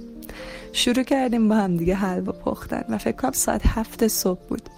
شروع 0.73 1.03
کردیم 1.03 1.49
با 1.49 1.55
هم 1.55 1.77
دیگه 1.77 1.95
حلوا 1.95 2.31
پختن 2.31 2.83
و 2.89 2.97
فکر 2.97 3.15
کنم 3.15 3.31
ساعت 3.31 3.61
هفت 3.65 4.07
صبح 4.07 4.39
بود. 4.49 4.69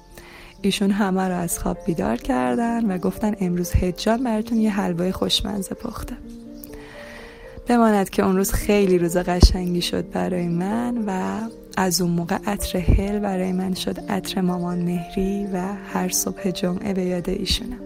ایشون 0.61 0.91
همه 0.91 1.27
رو 1.27 1.35
از 1.35 1.59
خواب 1.59 1.77
بیدار 1.85 2.17
کردن 2.17 2.91
و 2.91 2.97
گفتن 2.97 3.35
امروز 3.39 3.71
هجان 3.71 4.23
براتون 4.23 4.57
یه 4.57 4.71
حلوای 4.71 5.11
خوشمزه 5.11 5.75
پخته. 5.75 6.17
بماند 7.67 8.09
که 8.09 8.25
اون 8.25 8.37
روز 8.37 8.51
خیلی 8.51 8.97
روز 8.97 9.17
قشنگی 9.17 9.81
شد 9.81 10.09
برای 10.09 10.47
من 10.47 11.03
و 11.07 11.39
از 11.77 12.01
اون 12.01 12.11
موقع 12.11 12.37
عطر 12.45 12.77
هل 12.77 13.19
برای 13.19 13.51
من 13.51 13.73
شد 13.73 13.99
عطر 13.99 14.41
مامان 14.41 14.77
مهری 14.77 15.47
و 15.53 15.73
هر 15.93 16.09
صبح 16.09 16.51
جمعه 16.51 16.93
به 16.93 17.01
یاد 17.01 17.29
ایشونم. 17.29 17.79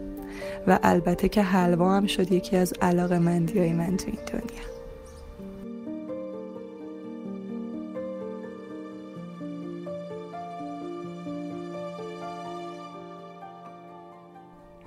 و 0.67 0.79
البته 0.83 1.29
که 1.29 1.41
حلوا 1.41 1.97
هم 1.97 2.07
شد 2.07 2.31
یکی 2.31 2.57
از 2.57 2.73
علاقه 2.81 3.19
مندی 3.19 3.59
های 3.59 3.73
من 3.73 3.97
تو 3.97 4.05
این 4.07 4.19
دنیا. 4.31 4.78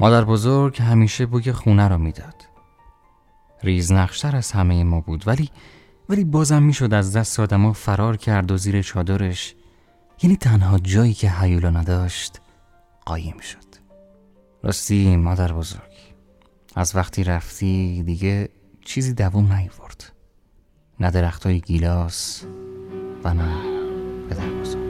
مادر 0.03 0.25
بزرگ 0.25 0.83
همیشه 0.83 1.27
بوی 1.27 1.53
خونه 1.53 1.88
را 1.88 1.99
می‌داد. 1.99 2.35
ریزنقشتر 3.62 4.37
از 4.37 4.53
همه 4.53 4.85
ما 4.85 5.01
بود 5.01 5.29
ولی 5.29 5.51
ولی 6.09 6.25
بازم 6.25 6.62
می‌شد 6.62 6.95
از 6.95 7.17
دست 7.17 7.41
آدما 7.41 7.73
فرار 7.73 8.17
کرد 8.17 8.51
و 8.51 8.57
زیر 8.57 8.83
چادرش. 8.83 9.55
یعنی 10.23 10.37
تنها 10.37 10.79
جایی 10.79 11.15
که 11.15 11.31
حیولا 11.31 11.71
نداشت 11.71 12.41
قایم 13.07 13.38
شد. 13.38 13.59
راستی 14.62 15.17
مادر 15.17 15.53
بزرگ. 15.53 15.93
از 16.75 16.97
وقتی 16.97 17.25
رفتی 17.25 18.03
دیگه 18.03 18.49
چیزی 18.85 19.15
دووم 19.15 19.53
نیورد 19.53 20.12
نه 21.01 21.11
درخت 21.11 21.47
های 21.47 21.61
گیلاس 21.61 22.45
و 23.25 23.35
نه 23.35 23.53
پدر 24.31 24.47
بزرگ. 24.47 24.83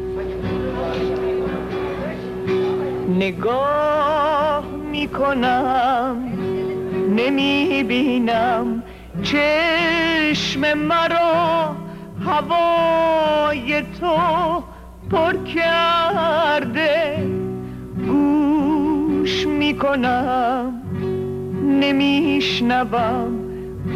نگاه! 3.09 4.41
می‌کنم 4.92 6.16
نمی‌بینم. 7.16 8.83
چشم 9.22 10.74
مرا 10.74 11.76
هوای 12.26 13.83
تو 14.00 14.16
پر 15.11 15.33
کرده. 15.55 17.26
گوش 18.07 19.46
می‌کنم 19.46 20.83
نمیشنوم. 21.81 23.38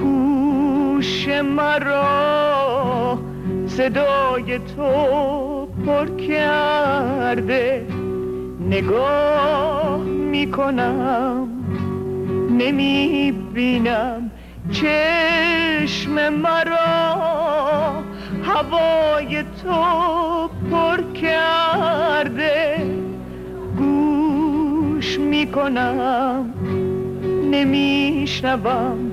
گوش 0.01 1.29
مرا 1.29 3.19
صدای 3.67 4.59
تو 4.59 5.67
پر 5.87 6.07
کرده. 6.17 7.87
نگاه 8.71 10.16
می‌کنم 10.37 11.49
نمی‌بینم 12.51 14.31
چشم 14.73 16.29
مرا 16.29 17.15
هوای 18.45 19.43
تو 19.43 20.49
پر 20.71 21.01
کرده. 21.21 22.87
گوش 23.79 25.19
می‌کنم 25.19 26.55
نمیشنوم 27.51 29.13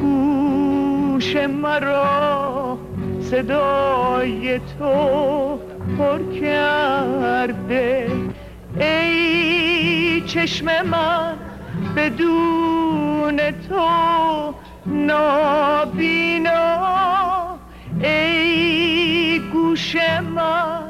گوش 0.00 1.36
مرا. 1.36 2.78
صدای 3.20 4.58
تو 4.58 5.58
پر 5.98 6.18
کرده. 6.40 8.10
ای 8.80 9.55
چشم 10.26 10.66
من 10.82 11.34
بدون 11.96 13.36
تو 13.68 13.88
نابینا. 14.86 16.56
ای 18.02 19.38
گوش 19.52 19.96
من 20.34 20.82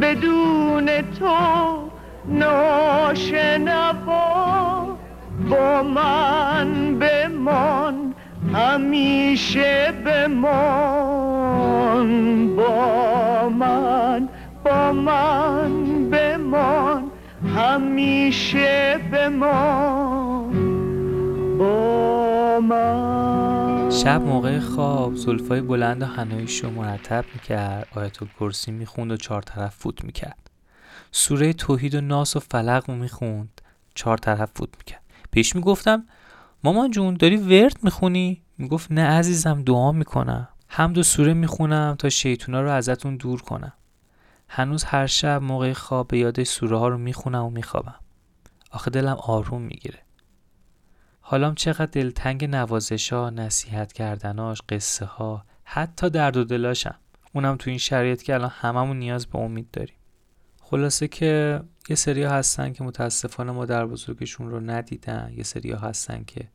بدون 0.00 0.86
تو 1.18 1.36
ناشنوا. 2.28 3.76
با 5.50 5.82
من 5.82 6.98
بمان 6.98 8.14
همیشه 8.54 9.92
بمان. 10.04 10.56
با 12.56 13.48
من 13.48 14.28
با 14.64 14.92
من 14.92 16.10
بمان. 16.10 16.95
همیشه 17.56 18.98
بمان 19.12 20.50
با 21.58 22.60
من. 22.60 23.90
شب 23.90 24.22
موقع 24.22 24.58
خواب 24.58 25.14
زلفای 25.14 25.60
بلند 25.60 26.02
و 26.02 26.06
هنایش 26.06 26.64
رو 26.64 26.70
مرتب 26.70 27.24
می‌کرد 27.34 27.88
آیت 27.94 28.16
کرسی 28.40 28.70
می‌خوند 28.72 29.12
و 29.12 29.16
چهار 29.16 29.42
طرف 29.42 29.74
فوت 29.74 30.04
می‌کرد. 30.04 30.50
سوره 31.12 31.52
توحید 31.52 31.94
و 31.94 32.00
ناس 32.00 32.36
و 32.36 32.40
فلق 32.40 32.90
رو 32.90 32.96
می‌خوند 32.96 33.60
چهار 33.94 34.16
طرف 34.16 34.50
فوت 34.54 34.70
می‌کرد. 34.78 35.02
پیش 35.30 35.56
می‌گفتم 35.56 36.04
مامان 36.64 36.90
جون 36.90 37.14
داری 37.14 37.36
ورد 37.36 37.78
می‌خونی؟ 37.82 38.42
می‌گفت 38.58 38.92
نه 38.92 39.02
عزیزم 39.02 39.62
دعا 39.62 39.92
می‌کنم. 39.92 40.48
حمد 40.68 40.98
و 40.98 41.02
سوره 41.02 41.34
می‌خونم 41.34 41.96
تا 41.98 42.08
شیطونا 42.08 42.60
رو 42.62 42.70
ازتون 42.70 43.16
دور 43.16 43.42
کنم. 43.42 43.72
هنوز 44.48 44.84
هر 44.84 45.06
شب 45.06 45.42
موقع 45.42 45.72
خواب 45.72 46.08
به 46.08 46.18
یاد 46.18 46.42
سوره 46.42 46.78
ها 46.78 46.88
رو 46.88 46.98
می‌خونم 46.98 47.44
و 47.44 47.50
میخوابم. 47.50 48.00
آخه 48.70 48.90
دلم 48.90 49.16
آروم 49.20 49.62
می‌گیره. 49.62 49.98
حالام 51.20 51.54
چقدر 51.54 51.86
دلتنگ 51.86 52.44
نوازش 52.44 53.12
ها 53.12 53.30
نصیحت 53.30 53.92
کردناش 53.92 54.62
قصه 54.68 55.04
ها 55.04 55.44
حتی 55.64 56.10
درد 56.10 56.36
و 56.36 56.44
دلاشم. 56.44 56.94
اونم 57.32 57.56
تو 57.56 57.70
این 57.70 57.78
شرایط 57.78 58.22
که 58.22 58.34
الان 58.34 58.50
هممون 58.52 58.98
نیاز 58.98 59.26
به 59.26 59.38
امید 59.38 59.70
داریم. 59.70 59.96
خلاصه 60.60 61.08
که 61.08 61.60
یه 61.88 61.96
سری 61.96 62.22
هستن 62.22 62.72
که 62.72 62.84
متاسفانه 62.84 63.52
مادر 63.52 63.86
بزرگشون 63.86 64.50
رو 64.50 64.60
ندیدن. 64.60 65.32
یه 65.36 65.42
سری 65.42 65.72
هستن 65.72 66.24
که 66.24 66.48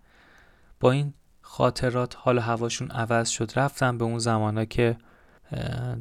با 0.79 0.91
این 0.91 1.13
خاطرات 1.41 2.15
حال 2.17 2.39
هواشون 2.39 2.91
عوض 2.91 3.29
شد. 3.29 3.51
رفتن 3.55 3.97
به 3.97 4.05
اون 4.05 4.19
زمانا 4.19 4.65
که 4.65 4.97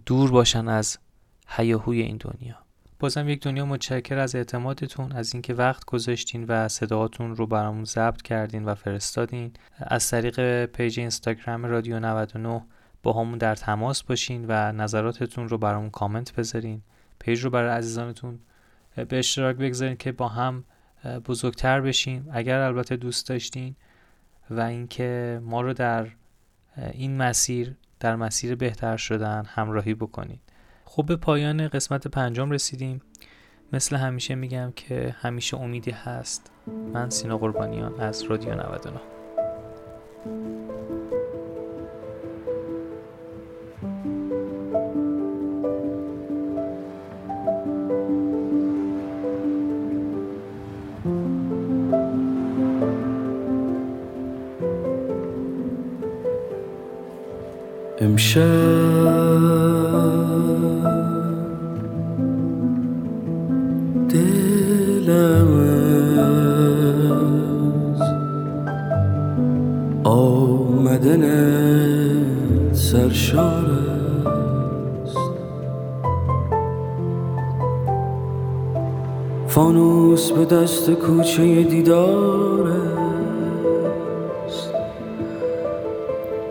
دور 0.07 0.31
باشن 0.31 0.69
از 0.69 0.99
هیاهوی 1.51 2.01
این 2.01 2.17
دنیا. 2.21 2.57
بازم 2.99 3.29
یک 3.29 3.43
دنیا 3.43 3.67
متشکر 3.67 4.19
از 4.19 4.35
اعتمادتون 4.35 5.13
از 5.13 5.35
اینکه 5.35 5.55
وقت 5.55 5.85
گذاشتین 5.85 6.45
و 6.45 6.69
صداهاتون 6.69 7.37
رو 7.37 7.47
برامون 7.47 7.85
ضبط 7.85 8.23
کردین 8.23 8.65
و 8.65 8.75
فرستادین. 8.75 9.53
از 9.79 10.11
طریق 10.11 10.65
page 10.65 11.01
اینستاگرام 11.01 11.67
رادیو 11.67 12.01
99 12.01 12.63
باهامون 13.03 13.39
در 13.39 13.55
تماس 13.55 14.03
باشین 14.03 14.45
و 14.49 14.73
نظراتتون 14.73 15.49
رو 15.49 15.59
برامون 15.59 15.91
کامنت 15.91 16.35
بذارین. 16.35 16.83
page 17.19 17.41
رو 17.41 17.51
برای 17.51 17.71
عزیزانتون 17.71 18.39
به 19.09 19.19
اشتراک 19.19 19.57
بگذارین 19.57 19.97
که 19.97 20.13
با 20.13 20.29
هم 20.29 20.65
بزرگتر 21.27 21.81
بشیم 21.81 22.29
اگر 22.33 22.59
البته 22.59 22.97
دوست 22.97 23.29
داشتین 23.29 23.77
و 24.51 24.61
اینکه 24.61 25.41
ما 25.45 25.61
رو 25.61 25.73
در 25.73 26.09
این 26.93 27.17
مسیر 27.17 27.77
در 28.01 28.17
مسیر 28.17 28.55
بهتر 28.55 28.97
شدن 28.97 29.45
همراهی 29.47 29.95
بکنید 29.95 30.41
خب 30.93 31.07
به 31.07 31.17
پایان 31.17 31.69
قسمت 31.69 32.09
پنجم 32.09 32.51
رسیدیم. 32.51 33.01
مثل 33.73 33.97
همیشه 33.97 34.35
میگم 34.35 34.73
که 34.77 35.17
همیشه 35.21 35.57
امیدی 35.57 35.91
هست. 35.91 36.51
من 36.93 37.11
سینا 37.11 37.39
قربانیان 37.39 38.01
از 38.01 38.23
رادیو 38.23 38.55
99 38.55 39.01
دست 80.51 80.91
کوچه 80.91 81.63
دیدار 81.63 82.69
است 84.47 84.75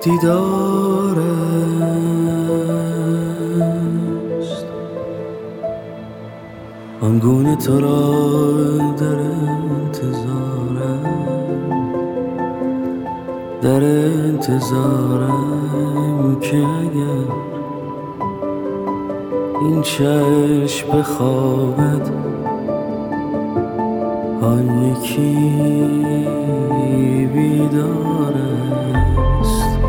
دیدار 0.02 1.20
است 4.40 4.66
آنگونه 7.02 7.56
تو 7.56 7.80
در 8.98 9.20
انتظارم. 9.76 10.70
در 13.62 13.84
انتظارم 14.26 15.40
که 16.42 16.58
اگر 16.58 17.26
این 19.62 19.82
چشم 19.82 20.98
بخوابد 20.98 22.19
یکی 25.04 26.30
بیدار 27.34 28.34
است؟ 29.42 29.80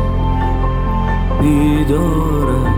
بیدار 1.41 2.49
است 2.49 2.70